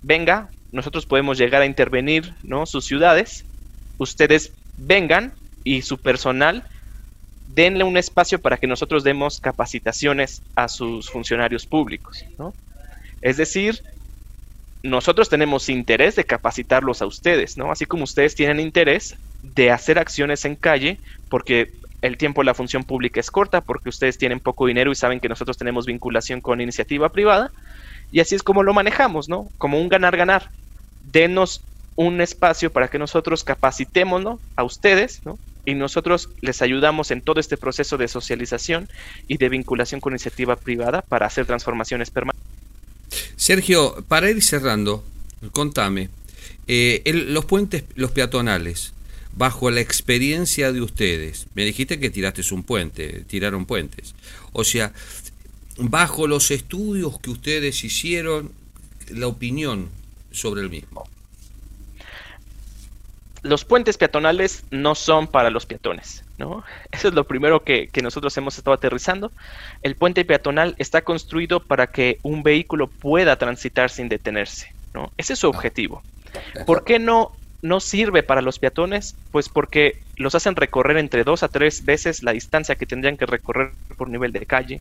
venga, 0.00 0.48
nosotros 0.72 1.04
podemos 1.04 1.36
llegar 1.36 1.60
a 1.60 1.66
intervenir, 1.66 2.32
¿no? 2.42 2.64
Sus 2.64 2.86
ciudades, 2.86 3.44
ustedes 3.98 4.52
vengan 4.78 5.34
y 5.64 5.82
su 5.82 5.98
personal 5.98 6.64
denle 7.54 7.84
un 7.84 7.96
espacio 7.96 8.38
para 8.40 8.56
que 8.56 8.66
nosotros 8.66 9.04
demos 9.04 9.40
capacitaciones 9.40 10.42
a 10.56 10.68
sus 10.68 11.08
funcionarios 11.10 11.66
públicos, 11.66 12.24
¿no? 12.38 12.52
Es 13.20 13.36
decir, 13.36 13.82
nosotros 14.82 15.28
tenemos 15.28 15.68
interés 15.68 16.16
de 16.16 16.24
capacitarlos 16.24 17.00
a 17.00 17.06
ustedes, 17.06 17.56
¿no? 17.56 17.70
Así 17.70 17.86
como 17.86 18.04
ustedes 18.04 18.34
tienen 18.34 18.60
interés 18.60 19.16
de 19.42 19.70
hacer 19.70 19.98
acciones 19.98 20.44
en 20.44 20.56
calle, 20.56 20.98
porque 21.30 21.70
el 22.02 22.18
tiempo 22.18 22.42
de 22.42 22.46
la 22.46 22.54
función 22.54 22.84
pública 22.84 23.20
es 23.20 23.30
corta, 23.30 23.60
porque 23.60 23.88
ustedes 23.88 24.18
tienen 24.18 24.40
poco 24.40 24.66
dinero 24.66 24.90
y 24.90 24.94
saben 24.94 25.20
que 25.20 25.28
nosotros 25.28 25.56
tenemos 25.56 25.86
vinculación 25.86 26.40
con 26.40 26.60
iniciativa 26.60 27.08
privada, 27.08 27.50
y 28.10 28.20
así 28.20 28.34
es 28.34 28.42
como 28.42 28.62
lo 28.62 28.74
manejamos, 28.74 29.28
¿no? 29.28 29.48
Como 29.58 29.80
un 29.80 29.88
ganar-ganar. 29.88 30.50
Denos 31.12 31.62
un 31.96 32.20
espacio 32.20 32.70
para 32.70 32.88
que 32.88 32.98
nosotros 32.98 33.44
capacitemos 33.44 34.38
a 34.56 34.64
ustedes, 34.64 35.20
¿no? 35.24 35.38
Y 35.64 35.74
nosotros 35.74 36.28
les 36.40 36.62
ayudamos 36.62 37.10
en 37.10 37.22
todo 37.22 37.40
este 37.40 37.56
proceso 37.56 37.96
de 37.96 38.08
socialización 38.08 38.88
y 39.28 39.38
de 39.38 39.48
vinculación 39.48 40.00
con 40.00 40.12
iniciativa 40.12 40.56
privada 40.56 41.02
para 41.02 41.26
hacer 41.26 41.46
transformaciones 41.46 42.10
permanentes. 42.10 42.44
Sergio, 43.36 44.04
para 44.08 44.30
ir 44.30 44.42
cerrando, 44.42 45.04
contame, 45.52 46.08
eh, 46.66 47.02
los 47.28 47.44
puentes, 47.44 47.84
los 47.94 48.10
peatonales, 48.10 48.92
bajo 49.36 49.70
la 49.70 49.80
experiencia 49.80 50.72
de 50.72 50.80
ustedes, 50.80 51.46
me 51.54 51.64
dijiste 51.64 51.98
que 51.98 52.10
tiraste 52.10 52.42
un 52.54 52.62
puente, 52.62 53.24
tiraron 53.26 53.66
puentes, 53.66 54.14
o 54.52 54.64
sea, 54.64 54.92
bajo 55.76 56.26
los 56.26 56.50
estudios 56.50 57.18
que 57.20 57.30
ustedes 57.30 57.82
hicieron, 57.84 58.52
la 59.10 59.26
opinión 59.26 59.90
sobre 60.30 60.62
el 60.62 60.70
mismo. 60.70 61.04
Los 63.44 63.64
puentes 63.64 63.96
peatonales 63.96 64.64
no 64.70 64.94
son 64.94 65.28
para 65.28 65.50
los 65.50 65.64
peatones. 65.64 66.24
¿no? 66.38 66.64
Eso 66.90 67.08
es 67.08 67.14
lo 67.14 67.24
primero 67.24 67.62
que, 67.62 67.88
nosotros 68.02 68.36
hemos 68.36 68.58
estado 68.58 68.74
aterrizando. 68.74 69.30
El 69.82 69.94
puente 69.94 70.24
peatonal 70.24 70.74
está 70.78 71.02
construido 71.02 71.60
para 71.60 71.86
que 71.86 72.18
un 72.22 72.42
vehículo 72.42 72.88
pueda 72.88 73.36
transitar 73.36 73.90
sin 73.90 74.08
detenerse, 74.08 74.68
¿no? 74.92 75.12
Ese 75.16 75.34
es 75.34 75.38
su 75.38 75.48
objetivo. 75.48 76.02
¿Por 76.66 76.84
qué 76.84 76.98
no, 76.98 77.32
no 77.62 77.80
sirve 77.80 78.22
para 78.22 78.42
los 78.42 78.58
peatones? 78.58 79.14
Pues 79.30 79.48
porque 79.48 79.96
los 80.16 80.34
hacen 80.34 80.56
recorrer 80.56 80.96
entre 80.96 81.24
dos 81.24 81.42
a 81.42 81.48
tres 81.48 81.84
veces 81.84 82.22
la 82.22 82.32
distancia 82.32 82.74
que 82.74 82.86
tendrían 82.86 83.16
que 83.16 83.26
recorrer 83.26 83.72
por 83.96 84.08
nivel 84.08 84.32
de 84.32 84.46
calle, 84.46 84.80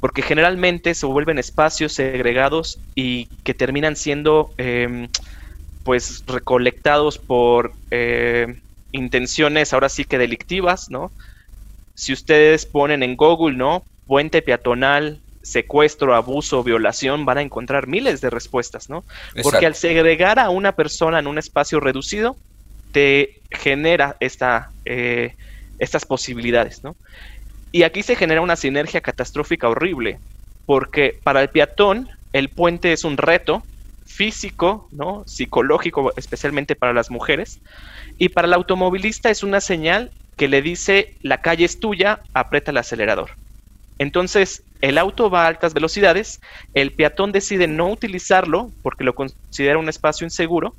porque 0.00 0.22
generalmente 0.22 0.94
se 0.94 1.06
vuelven 1.06 1.38
espacios 1.38 1.92
segregados 1.92 2.78
y 2.94 3.26
que 3.44 3.54
terminan 3.54 3.96
siendo 3.96 4.50
em, 4.58 5.08
pues 5.82 6.22
recolectados 6.26 7.18
por 7.18 7.74
eh, 7.90 8.62
intenciones 8.92 9.72
ahora 9.72 9.88
sí 9.88 10.04
que 10.04 10.18
delictivas, 10.18 10.86
¿no? 10.90 11.12
Si 11.94 12.12
ustedes 12.12 12.66
ponen 12.66 13.02
en 13.02 13.16
Google, 13.16 13.56
¿no? 13.56 13.84
Puente 14.06 14.42
peatonal, 14.42 15.22
secuestro, 15.42 16.14
abuso, 16.14 16.62
violación, 16.62 17.24
van 17.24 17.38
a 17.38 17.42
encontrar 17.42 17.86
miles 17.86 18.20
de 18.20 18.30
respuestas, 18.30 18.88
¿no? 18.88 19.04
Porque 19.42 19.66
al 19.66 19.74
segregar 19.74 20.38
a 20.38 20.50
una 20.50 20.72
persona 20.72 21.18
en 21.18 21.26
un 21.26 21.38
espacio 21.38 21.80
reducido, 21.80 22.38
te 22.92 23.42
genera 23.50 24.16
esta, 24.20 24.72
eh, 24.84 25.34
estas 25.78 26.04
posibilidades, 26.04 26.82
¿no? 26.82 26.96
Y 27.70 27.82
aquí 27.82 28.02
se 28.02 28.16
genera 28.16 28.40
una 28.40 28.56
sinergia 28.56 29.00
catastrófica 29.00 29.68
horrible, 29.68 30.20
porque 30.64 31.20
para 31.22 31.42
el 31.42 31.50
peatón 31.50 32.08
el 32.32 32.50
puente 32.50 32.92
es 32.92 33.04
un 33.04 33.16
reto 33.16 33.67
físico, 34.08 34.88
¿no? 34.90 35.22
psicológico, 35.26 36.12
especialmente 36.16 36.74
para 36.74 36.92
las 36.92 37.10
mujeres, 37.10 37.60
y 38.18 38.30
para 38.30 38.48
el 38.48 38.54
automovilista 38.54 39.30
es 39.30 39.42
una 39.42 39.60
señal 39.60 40.10
que 40.36 40.48
le 40.48 40.62
dice 40.62 41.14
la 41.22 41.40
calle 41.42 41.64
es 41.64 41.78
tuya, 41.78 42.20
aprieta 42.32 42.70
el 42.70 42.78
acelerador. 42.78 43.30
Entonces, 43.98 44.62
el 44.80 44.96
auto 44.96 45.28
va 45.28 45.44
a 45.44 45.48
altas 45.48 45.74
velocidades, 45.74 46.40
el 46.72 46.92
peatón 46.92 47.32
decide 47.32 47.66
no 47.66 47.90
utilizarlo 47.90 48.70
porque 48.82 49.04
lo 49.04 49.14
considera 49.14 49.78
un 49.78 49.88
espacio 49.88 50.24
inseguro, 50.24 50.74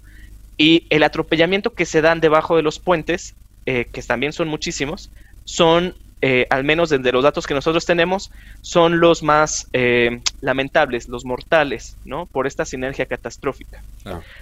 y 0.57 0.87
el 0.89 1.03
atropellamiento 1.03 1.73
que 1.73 1.85
se 1.85 2.01
dan 2.01 2.19
debajo 2.19 2.57
de 2.57 2.63
los 2.63 2.79
puentes, 2.79 3.35
eh, 3.65 3.85
que 3.91 4.01
también 4.01 4.33
son 4.33 4.47
muchísimos, 4.47 5.11
son, 5.45 5.95
eh, 6.21 6.47
al 6.49 6.63
menos 6.63 6.89
desde 6.89 7.12
los 7.12 7.23
datos 7.23 7.47
que 7.47 7.53
nosotros 7.53 7.86
tenemos, 7.86 8.29
son 8.62 8.99
los 8.99 9.23
más 9.23 9.67
eh, 9.71 10.21
lamentables, 10.41 11.08
los 11.08 11.23
mortales, 11.23 11.95
¿no? 12.03 12.25
Por 12.25 12.45
esta 12.45 12.65
sinergia 12.65 13.05
catastrófica. 13.05 13.82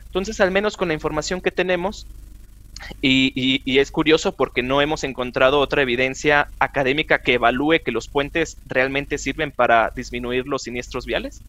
Entonces, 0.05 0.39
al 0.41 0.51
menos 0.51 0.75
con 0.75 0.87
la 0.87 0.95
información 0.95 1.39
que 1.41 1.51
tenemos, 1.51 2.07
y, 3.01 3.79
es 3.79 3.91
curioso 3.91 4.35
porque 4.35 4.61
no 4.61 4.81
hemos 4.81 5.03
encontrado 5.03 5.59
otra 5.59 5.81
evidencia 5.81 6.47
académica 6.59 7.19
que 7.19 7.33
evalúe 7.33 7.79
que 7.83 7.91
los 7.91 8.07
puentes 8.07 8.57
realmente 8.65 9.17
sirven 9.17 9.51
para 9.51 9.91
disminuir 9.95 10.47
los 10.47 10.63
siniestros 10.63 11.05
viales. 11.05 11.41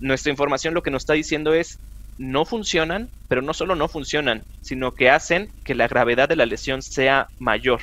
Nuestra 0.00 0.30
información 0.30 0.74
lo 0.74 0.82
que 0.82 0.90
nos 0.90 1.02
está 1.02 1.14
diciendo 1.14 1.54
es 1.54 1.78
no 2.18 2.44
funcionan, 2.44 3.08
pero 3.28 3.42
no 3.42 3.54
solo 3.54 3.74
no 3.74 3.88
funcionan, 3.88 4.44
sino 4.62 4.94
que 4.94 5.10
hacen 5.10 5.48
que 5.64 5.74
la 5.74 5.88
gravedad 5.88 6.28
de 6.28 6.36
la 6.36 6.46
lesión 6.46 6.82
sea 6.82 7.28
mayor. 7.38 7.80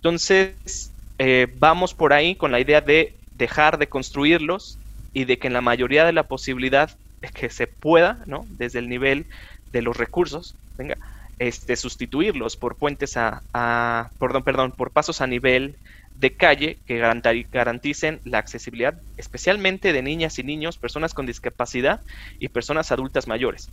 Entonces, 0.00 0.90
eh, 1.18 1.46
vamos 1.58 1.92
por 1.92 2.14
ahí 2.14 2.34
con 2.34 2.50
la 2.50 2.58
idea 2.58 2.80
de 2.80 3.14
dejar 3.36 3.76
de 3.76 3.86
construirlos 3.86 4.78
y 5.12 5.26
de 5.26 5.38
que 5.38 5.48
en 5.48 5.52
la 5.52 5.60
mayoría 5.60 6.06
de 6.06 6.14
la 6.14 6.22
posibilidad 6.22 6.90
que 7.34 7.50
se 7.50 7.66
pueda, 7.66 8.22
¿no? 8.24 8.46
desde 8.48 8.78
el 8.78 8.88
nivel 8.88 9.26
de 9.72 9.82
los 9.82 9.98
recursos, 9.98 10.54
venga, 10.78 10.96
este, 11.38 11.76
sustituirlos 11.76 12.56
por 12.56 12.76
puentes 12.76 13.18
a, 13.18 14.10
perdón, 14.18 14.42
perdón, 14.42 14.72
por 14.72 14.90
pasos 14.90 15.20
a 15.20 15.26
nivel 15.26 15.76
de 16.14 16.32
calle 16.32 16.78
que 16.86 16.96
garanticen 16.98 18.20
la 18.24 18.38
accesibilidad, 18.38 18.94
especialmente 19.18 19.92
de 19.92 20.00
niñas 20.00 20.38
y 20.38 20.44
niños, 20.44 20.78
personas 20.78 21.12
con 21.12 21.26
discapacidad 21.26 22.00
y 22.38 22.48
personas 22.48 22.90
adultas 22.90 23.26
mayores. 23.26 23.68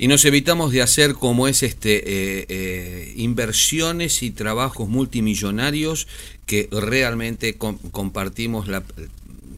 Y 0.00 0.08
nos 0.08 0.24
evitamos 0.24 0.72
de 0.72 0.80
hacer 0.80 1.12
como 1.12 1.46
es 1.46 1.62
este 1.62 1.98
eh, 1.98 2.46
eh, 2.48 3.12
inversiones 3.16 4.22
y 4.22 4.30
trabajos 4.30 4.88
multimillonarios 4.88 6.08
que 6.46 6.70
realmente 6.72 7.58
compartimos 7.58 8.66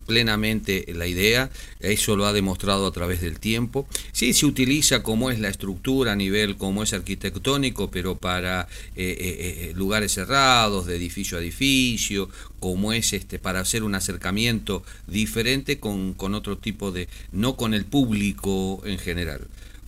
plenamente 0.05 0.85
la 0.97 1.07
idea, 1.07 1.49
eso 1.79 2.17
lo 2.17 2.27
ha 2.27 2.33
demostrado 2.33 2.89
a 2.89 2.91
través 2.91 3.21
del 3.21 3.39
tiempo. 3.39 3.87
Sí, 4.11 4.33
se 4.33 4.45
utiliza 4.45 5.05
como 5.05 5.31
es 5.31 5.39
la 5.39 5.49
estructura 5.49 6.11
a 6.11 6.17
nivel 6.17 6.57
como 6.57 6.83
es 6.83 6.93
arquitectónico, 6.93 7.93
pero 7.93 8.17
para 8.17 8.67
eh, 8.97 9.73
lugares 9.77 10.11
cerrados, 10.11 10.87
de 10.87 10.97
edificio 10.97 11.39
a 11.39 11.41
edificio, 11.41 12.29
como 12.59 12.93
es 12.93 13.13
este, 13.13 13.39
para 13.39 13.61
hacer 13.61 13.85
un 13.85 13.95
acercamiento 13.95 14.83
diferente 15.07 15.79
con, 15.79 16.15
con 16.15 16.35
otro 16.35 16.59
tipo 16.59 16.91
de, 16.91 17.07
no 17.31 17.55
con 17.57 17.75
el 17.75 17.85
público 17.85 18.83
en 18.85 18.99
general 18.99 19.47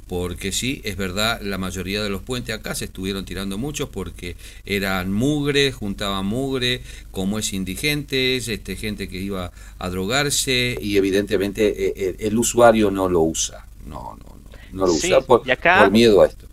porque 0.09 0.53
sí, 0.53 0.83
es 0.85 0.97
verdad, 0.97 1.41
la 1.41 1.57
mayoría 1.57 2.03
de 2.03 2.11
los 2.11 2.23
puentes 2.23 2.55
acá 2.55 2.75
se 2.75 2.87
estuvieron 2.87 3.25
tirando 3.25 3.57
muchos 3.57 3.89
porque 3.89 4.37
eran 4.67 5.13
mugre, 5.13 5.73
juntaban 5.73 6.27
mugre, 6.27 6.83
como 7.11 7.39
es 7.39 7.53
indigentes, 7.53 8.49
este, 8.49 8.77
gente 8.77 9.09
que 9.09 9.19
iba 9.19 9.53
a 9.79 9.89
drogarse 9.89 10.77
y 10.81 10.97
evidentemente 10.97 11.87
eh, 11.87 11.93
eh, 11.97 12.17
el, 12.21 12.39
usuario 12.39 12.91
no 12.91 13.09
lo 13.09 13.23
usa, 13.23 13.67
no, 13.87 14.19
no, 14.19 14.37
no, 14.73 14.87
lo 14.87 14.93
usa 14.93 15.21
por, 15.23 15.43
miedo 15.91 16.23
a 16.23 16.27
esto. 16.27 16.47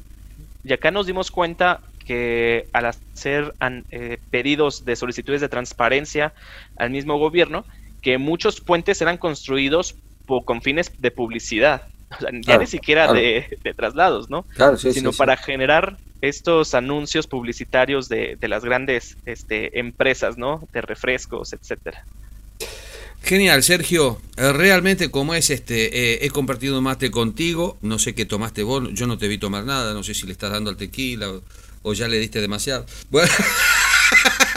Y 0.63 0.71
acá 0.73 0.91
nos 0.91 1.07
dimos 1.07 1.29
cuenta 1.31 1.81
que 2.05 2.67
al 2.71 2.85
hacer 2.85 3.53
eh, 3.91 4.17
pedidos 4.29 4.85
de 4.85 4.95
solicitudes 4.95 5.41
de 5.41 5.49
transparencia 5.49 6.33
al 6.77 6.89
mismo 6.89 7.17
gobierno, 7.17 7.65
que 8.01 8.17
muchos 8.17 8.61
puentes 8.61 9.01
eran 9.01 9.17
construidos 9.17 9.95
con 10.45 10.61
fines 10.61 10.91
de 10.99 11.11
publicidad 11.11 11.90
ya 12.41 12.57
ni 12.57 12.67
siquiera 12.67 13.11
de, 13.13 13.57
traslados, 13.75 14.29
¿no? 14.29 14.45
Sino 14.77 15.11
para 15.13 15.37
generar 15.37 15.97
estos 16.21 16.73
anuncios 16.75 17.27
publicitarios 17.27 18.09
de, 18.09 18.37
las 18.41 18.63
grandes 18.63 19.17
este, 19.25 19.79
empresas, 19.79 20.37
¿no? 20.37 20.67
De 20.71 20.81
refrescos, 20.81 21.53
etcétera. 21.53 22.05
Genial, 23.23 23.61
Sergio. 23.61 24.19
Eh, 24.37 24.51
realmente, 24.51 25.11
como 25.11 25.35
es, 25.35 25.51
este, 25.51 26.13
eh, 26.13 26.19
he 26.25 26.29
compartido 26.31 26.81
mate 26.81 27.11
contigo. 27.11 27.77
No 27.81 27.99
sé 27.99 28.15
qué 28.15 28.25
tomaste 28.25 28.63
vos. 28.63 28.89
Yo 28.93 29.05
no 29.05 29.17
te 29.17 29.27
vi 29.27 29.37
tomar 29.37 29.63
nada. 29.63 29.93
No 29.93 30.01
sé 30.03 30.15
si 30.15 30.25
le 30.25 30.31
estás 30.31 30.51
dando 30.51 30.71
al 30.71 30.77
tequila 30.77 31.29
o, 31.29 31.43
o 31.83 31.93
ya 31.93 32.07
le 32.07 32.17
diste 32.17 32.41
demasiado. 32.41 32.85
Bueno. 33.11 33.31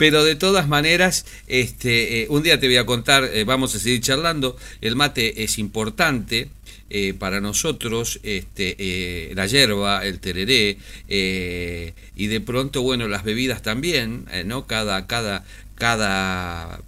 Pero 0.00 0.24
de 0.24 0.34
todas 0.34 0.66
maneras, 0.66 1.26
este, 1.46 2.22
eh, 2.22 2.26
un 2.30 2.42
día 2.42 2.58
te 2.58 2.66
voy 2.68 2.78
a 2.78 2.86
contar, 2.86 3.22
eh, 3.24 3.44
vamos 3.44 3.74
a 3.74 3.78
seguir 3.78 4.00
charlando, 4.00 4.56
el 4.80 4.96
mate 4.96 5.44
es 5.44 5.58
importante. 5.58 6.48
Eh, 6.88 7.14
para 7.14 7.40
nosotros 7.40 8.18
este, 8.24 9.30
la 9.34 9.46
hierba, 9.46 10.04
el 10.04 10.18
tereré 10.18 10.76
y 11.06 12.26
de 12.26 12.40
pronto, 12.40 12.82
bueno, 12.82 13.06
las 13.06 13.22
bebidas 13.22 13.62
también, 13.62 14.24
¿no? 14.46 14.66
Cada, 14.66 15.06
cada, 15.06 15.44
cada 15.76 16.80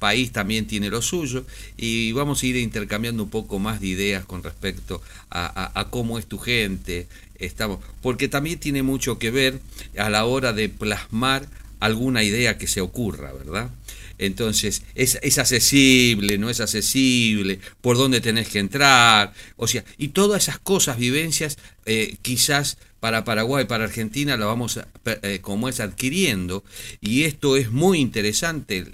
país 0.00 0.32
también 0.32 0.66
tiene 0.66 0.88
lo 0.90 1.00
suyo 1.00 1.44
y 1.76 2.10
vamos 2.10 2.42
a 2.42 2.46
ir 2.46 2.56
intercambiando 2.56 3.22
un 3.22 3.30
poco 3.30 3.60
más 3.60 3.80
de 3.80 3.86
ideas 3.86 4.24
con 4.24 4.42
respecto 4.42 5.00
a, 5.30 5.78
a 5.78 5.90
cómo 5.90 6.18
es 6.18 6.26
tu 6.26 6.38
gente, 6.38 7.06
estamos, 7.38 7.78
porque 8.02 8.26
también 8.26 8.58
tiene 8.58 8.82
mucho 8.82 9.20
que 9.20 9.30
ver 9.30 9.60
a 9.96 10.10
la 10.10 10.24
hora 10.24 10.52
de 10.52 10.68
plasmar 10.70 11.46
alguna 11.80 12.22
idea 12.22 12.58
que 12.58 12.66
se 12.66 12.80
ocurra, 12.80 13.32
¿verdad? 13.32 13.70
Entonces, 14.18 14.82
es, 14.94 15.18
es, 15.22 15.38
accesible, 15.38 16.38
no 16.38 16.48
es 16.48 16.60
accesible, 16.60 17.60
por 17.82 17.98
dónde 17.98 18.20
tenés 18.20 18.48
que 18.48 18.58
entrar, 18.58 19.34
o 19.56 19.66
sea, 19.66 19.84
y 19.98 20.08
todas 20.08 20.44
esas 20.44 20.58
cosas, 20.58 20.96
vivencias, 20.96 21.58
eh, 21.84 22.16
quizás 22.22 22.78
para 23.06 23.22
Paraguay, 23.22 23.66
para 23.66 23.84
Argentina, 23.84 24.36
la 24.36 24.46
vamos 24.46 24.80
eh, 25.04 25.38
como 25.40 25.68
es 25.68 25.78
adquiriendo, 25.78 26.64
y 27.00 27.22
esto 27.22 27.56
es 27.56 27.70
muy 27.70 28.00
interesante, 28.00 28.84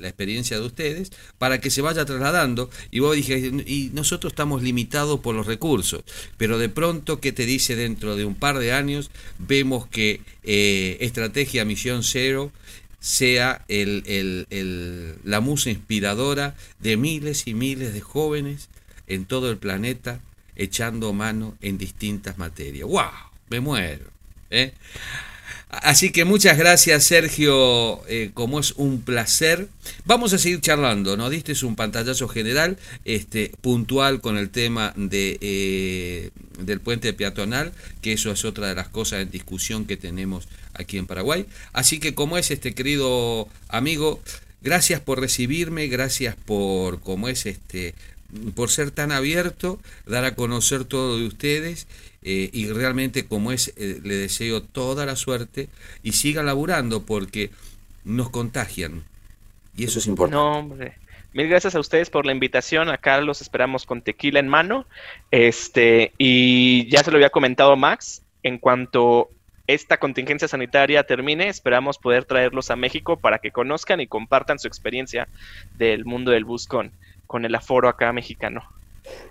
la 0.00 0.08
experiencia 0.08 0.58
de 0.58 0.64
ustedes, 0.64 1.12
para 1.36 1.60
que 1.60 1.68
se 1.68 1.82
vaya 1.82 2.06
trasladando, 2.06 2.70
y 2.90 3.00
vos 3.00 3.14
dije, 3.14 3.36
y 3.66 3.90
nosotros 3.92 4.32
estamos 4.32 4.62
limitados 4.62 5.20
por 5.20 5.34
los 5.34 5.46
recursos, 5.46 6.04
pero 6.38 6.56
de 6.56 6.70
pronto, 6.70 7.20
¿qué 7.20 7.32
te 7.32 7.44
dice 7.44 7.76
dentro 7.76 8.16
de 8.16 8.24
un 8.24 8.34
par 8.34 8.58
de 8.58 8.72
años? 8.72 9.10
Vemos 9.38 9.86
que 9.86 10.22
eh, 10.42 10.96
Estrategia 11.00 11.66
Misión 11.66 12.02
Cero 12.02 12.52
sea 12.98 13.66
el, 13.68 15.18
la 15.22 15.40
musa 15.42 15.68
inspiradora 15.68 16.56
de 16.78 16.96
miles 16.96 17.46
y 17.46 17.52
miles 17.52 17.92
de 17.92 18.00
jóvenes 18.00 18.70
en 19.06 19.26
todo 19.26 19.50
el 19.50 19.58
planeta 19.58 20.22
echando 20.56 21.12
mano 21.12 21.58
en 21.60 21.76
distintas 21.76 22.38
materias. 22.38 22.88
¡Wow! 22.88 23.29
Me 23.50 23.60
muero. 23.60 24.06
¿eh? 24.50 24.72
Así 25.70 26.10
que 26.10 26.24
muchas 26.24 26.58
gracias 26.58 27.04
Sergio, 27.04 28.04
eh, 28.08 28.30
como 28.34 28.58
es 28.58 28.72
un 28.72 29.02
placer. 29.02 29.68
Vamos 30.04 30.32
a 30.32 30.38
seguir 30.38 30.60
charlando, 30.60 31.16
¿no? 31.16 31.30
Diste 31.30 31.52
un 31.64 31.76
pantallazo 31.76 32.26
general, 32.26 32.76
este, 33.04 33.52
puntual 33.60 34.20
con 34.20 34.36
el 34.36 34.50
tema 34.50 34.92
de, 34.96 35.38
eh, 35.40 36.30
del 36.58 36.80
puente 36.80 37.12
peatonal, 37.12 37.72
que 38.02 38.12
eso 38.12 38.32
es 38.32 38.44
otra 38.44 38.68
de 38.68 38.74
las 38.74 38.88
cosas 38.88 39.22
en 39.22 39.30
discusión 39.30 39.84
que 39.84 39.96
tenemos 39.96 40.48
aquí 40.74 40.98
en 40.98 41.06
Paraguay. 41.06 41.46
Así 41.72 42.00
que 42.00 42.14
como 42.14 42.36
es 42.36 42.50
este 42.50 42.74
querido 42.74 43.48
amigo, 43.68 44.20
gracias 44.62 45.00
por 45.00 45.20
recibirme, 45.20 45.86
gracias 45.86 46.34
por 46.34 47.00
como 47.00 47.28
es 47.28 47.46
este 47.46 47.94
por 48.54 48.70
ser 48.70 48.90
tan 48.90 49.12
abierto, 49.12 49.80
dar 50.06 50.24
a 50.24 50.34
conocer 50.34 50.84
todo 50.84 51.18
de 51.18 51.26
ustedes 51.26 51.86
eh, 52.22 52.50
y 52.52 52.68
realmente 52.68 53.26
como 53.26 53.52
es 53.52 53.72
eh, 53.76 54.00
le 54.02 54.14
deseo 54.14 54.62
toda 54.62 55.06
la 55.06 55.16
suerte 55.16 55.68
y 56.02 56.12
siga 56.12 56.42
laburando 56.42 57.02
porque 57.02 57.50
nos 58.04 58.30
contagian 58.30 59.04
y 59.76 59.84
eso 59.84 59.98
es 59.98 60.06
importante. 60.06 60.36
No, 60.36 60.58
hombre. 60.58 60.94
Mil 61.32 61.48
gracias 61.48 61.74
a 61.76 61.80
ustedes 61.80 62.10
por 62.10 62.26
la 62.26 62.32
invitación. 62.32 62.88
Acá 62.88 63.20
los 63.20 63.40
esperamos 63.40 63.86
con 63.86 64.02
tequila 64.02 64.40
en 64.40 64.48
mano. 64.48 64.84
Este, 65.30 66.12
y 66.18 66.88
ya 66.88 67.04
se 67.04 67.10
lo 67.10 67.16
había 67.16 67.30
comentado 67.30 67.76
Max. 67.76 68.22
En 68.42 68.58
cuanto 68.58 69.30
esta 69.66 69.98
contingencia 69.98 70.48
sanitaria 70.48 71.04
termine, 71.04 71.48
esperamos 71.48 71.98
poder 71.98 72.24
traerlos 72.24 72.70
a 72.70 72.76
México 72.76 73.16
para 73.16 73.38
que 73.38 73.52
conozcan 73.52 74.00
y 74.00 74.08
compartan 74.08 74.58
su 74.58 74.66
experiencia 74.66 75.28
del 75.78 76.04
mundo 76.04 76.32
del 76.32 76.44
bus 76.44 76.66
con, 77.30 77.44
el 77.44 77.54
aforo 77.54 77.88
acá 77.88 78.12
mexicano. 78.12 78.62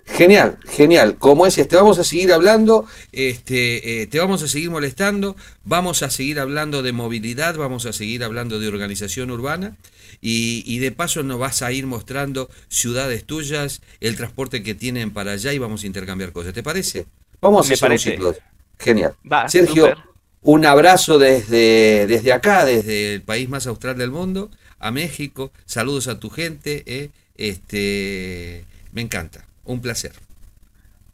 Genial, 0.05 0.57
genial. 0.67 1.17
Como 1.17 1.45
es, 1.45 1.55
te 1.55 1.75
vamos 1.75 1.99
a 1.99 2.03
seguir 2.03 2.31
hablando, 2.33 2.85
este, 3.11 4.01
eh, 4.01 4.07
te 4.07 4.19
vamos 4.19 4.41
a 4.41 4.47
seguir 4.47 4.71
molestando, 4.71 5.35
vamos 5.63 6.01
a 6.01 6.09
seguir 6.09 6.39
hablando 6.39 6.81
de 6.81 6.93
movilidad, 6.93 7.55
vamos 7.55 7.85
a 7.85 7.93
seguir 7.93 8.23
hablando 8.23 8.59
de 8.59 8.67
organización 8.67 9.31
urbana 9.31 9.75
y, 10.21 10.79
de 10.79 10.91
paso 10.91 11.23
nos 11.23 11.39
vas 11.39 11.61
a 11.61 11.71
ir 11.71 11.85
mostrando 11.85 12.49
ciudades 12.69 13.25
tuyas, 13.25 13.81
el 13.99 14.15
transporte 14.15 14.63
que 14.63 14.75
tienen 14.75 15.11
para 15.11 15.33
allá 15.33 15.53
y 15.53 15.59
vamos 15.59 15.83
a 15.83 15.87
intercambiar 15.87 16.31
cosas. 16.31 16.53
¿Te 16.53 16.63
parece? 16.63 17.05
Vamos 17.41 17.69
a 17.69 17.73
hacer 17.73 17.91
un 17.91 17.99
ciclo. 17.99 18.35
Genial. 18.79 19.13
Sergio, 19.47 19.93
un 20.41 20.65
abrazo 20.65 21.19
desde, 21.19 22.07
desde 22.07 22.31
acá, 22.31 22.65
desde 22.65 23.15
el 23.15 23.21
país 23.21 23.49
más 23.49 23.67
austral 23.67 23.97
del 23.97 24.11
mundo, 24.11 24.49
a 24.79 24.91
México. 24.91 25.51
Saludos 25.65 26.07
a 26.07 26.19
tu 26.19 26.29
gente. 26.29 26.83
Eh, 26.85 27.09
este, 27.39 28.65
me 28.91 29.01
encanta. 29.01 29.45
Un 29.63 29.81
placer. 29.81 30.11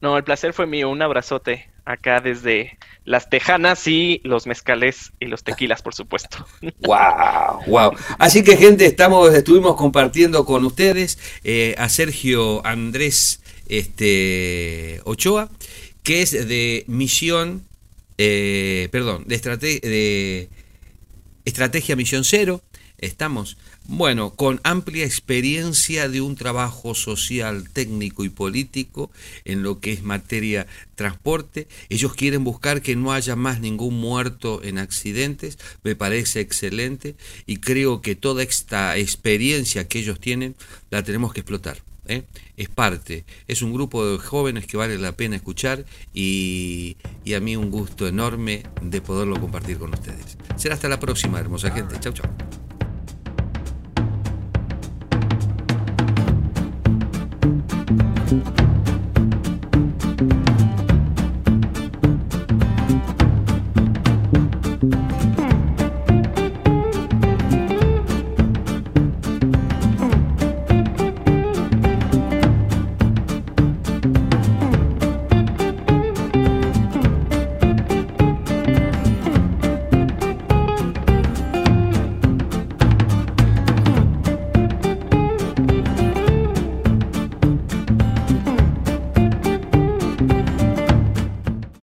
No, 0.01 0.17
el 0.17 0.23
placer 0.23 0.53
fue 0.53 0.65
mío. 0.65 0.89
Un 0.89 1.01
abrazote 1.01 1.69
acá 1.85 2.19
desde 2.19 2.77
las 3.05 3.29
tejanas 3.29 3.87
y 3.87 4.19
los 4.23 4.47
mezcales 4.47 5.13
y 5.19 5.27
los 5.27 5.43
tequilas, 5.43 5.81
por 5.81 5.93
supuesto. 5.93 6.45
Wow, 6.81 7.61
wow. 7.67 7.91
Así 8.17 8.43
que 8.43 8.57
gente, 8.57 8.85
estamos, 8.85 9.33
estuvimos 9.33 9.75
compartiendo 9.75 10.45
con 10.45 10.65
ustedes 10.65 11.19
eh, 11.43 11.75
a 11.77 11.89
Sergio 11.89 12.65
Andrés 12.65 13.41
este, 13.67 15.01
Ochoa, 15.05 15.49
que 16.03 16.21
es 16.21 16.31
de 16.31 16.85
misión, 16.87 17.65
eh, 18.17 18.89
perdón, 18.91 19.25
de, 19.27 19.37
de 19.37 20.49
estrategia 21.45 21.95
misión 21.95 22.23
cero. 22.23 22.61
Estamos 22.97 23.57
bueno, 23.87 24.31
con 24.31 24.59
amplia 24.63 25.05
experiencia 25.05 26.09
de 26.09 26.21
un 26.21 26.35
trabajo 26.35 26.95
social, 26.95 27.69
técnico 27.69 28.23
y 28.23 28.29
político 28.29 29.11
en 29.43 29.61
lo 29.61 29.79
que 29.79 29.93
es 29.93 30.03
materia 30.03 30.65
transporte. 30.95 31.67
Ellos 31.89 32.15
quieren 32.15 32.43
buscar 32.43 32.81
que 32.81 32.95
no 32.95 33.11
haya 33.11 33.35
más 33.35 33.59
ningún 33.59 33.99
muerto 33.99 34.63
en 34.63 34.79
accidentes. 34.79 35.59
Me 35.83 35.95
parece 35.95 36.39
excelente 36.39 37.15
y 37.45 37.57
creo 37.57 38.01
que 38.01 38.15
toda 38.15 38.41
esta 38.43 38.97
experiencia 38.97 39.87
que 39.87 39.99
ellos 39.99 40.19
tienen 40.19 40.55
la 40.89 41.03
tenemos 41.03 41.31
que 41.33 41.41
explotar. 41.41 41.77
¿eh? 42.07 42.23
Es 42.57 42.69
parte, 42.69 43.25
es 43.47 43.61
un 43.61 43.73
grupo 43.73 44.05
de 44.05 44.17
jóvenes 44.17 44.65
que 44.65 44.77
vale 44.77 44.97
la 44.97 45.11
pena 45.11 45.35
escuchar 45.35 45.85
y, 46.13 46.97
y 47.23 47.33
a 47.33 47.39
mí 47.39 47.55
un 47.55 47.69
gusto 47.69 48.07
enorme 48.07 48.63
de 48.81 49.01
poderlo 49.01 49.39
compartir 49.39 49.77
con 49.77 49.93
ustedes. 49.93 50.37
Será 50.55 50.75
hasta 50.75 50.89
la 50.89 50.99
próxima, 50.99 51.39
hermosa 51.39 51.71
gente. 51.71 51.99
Chau, 51.99 52.13
chau. 52.13 52.64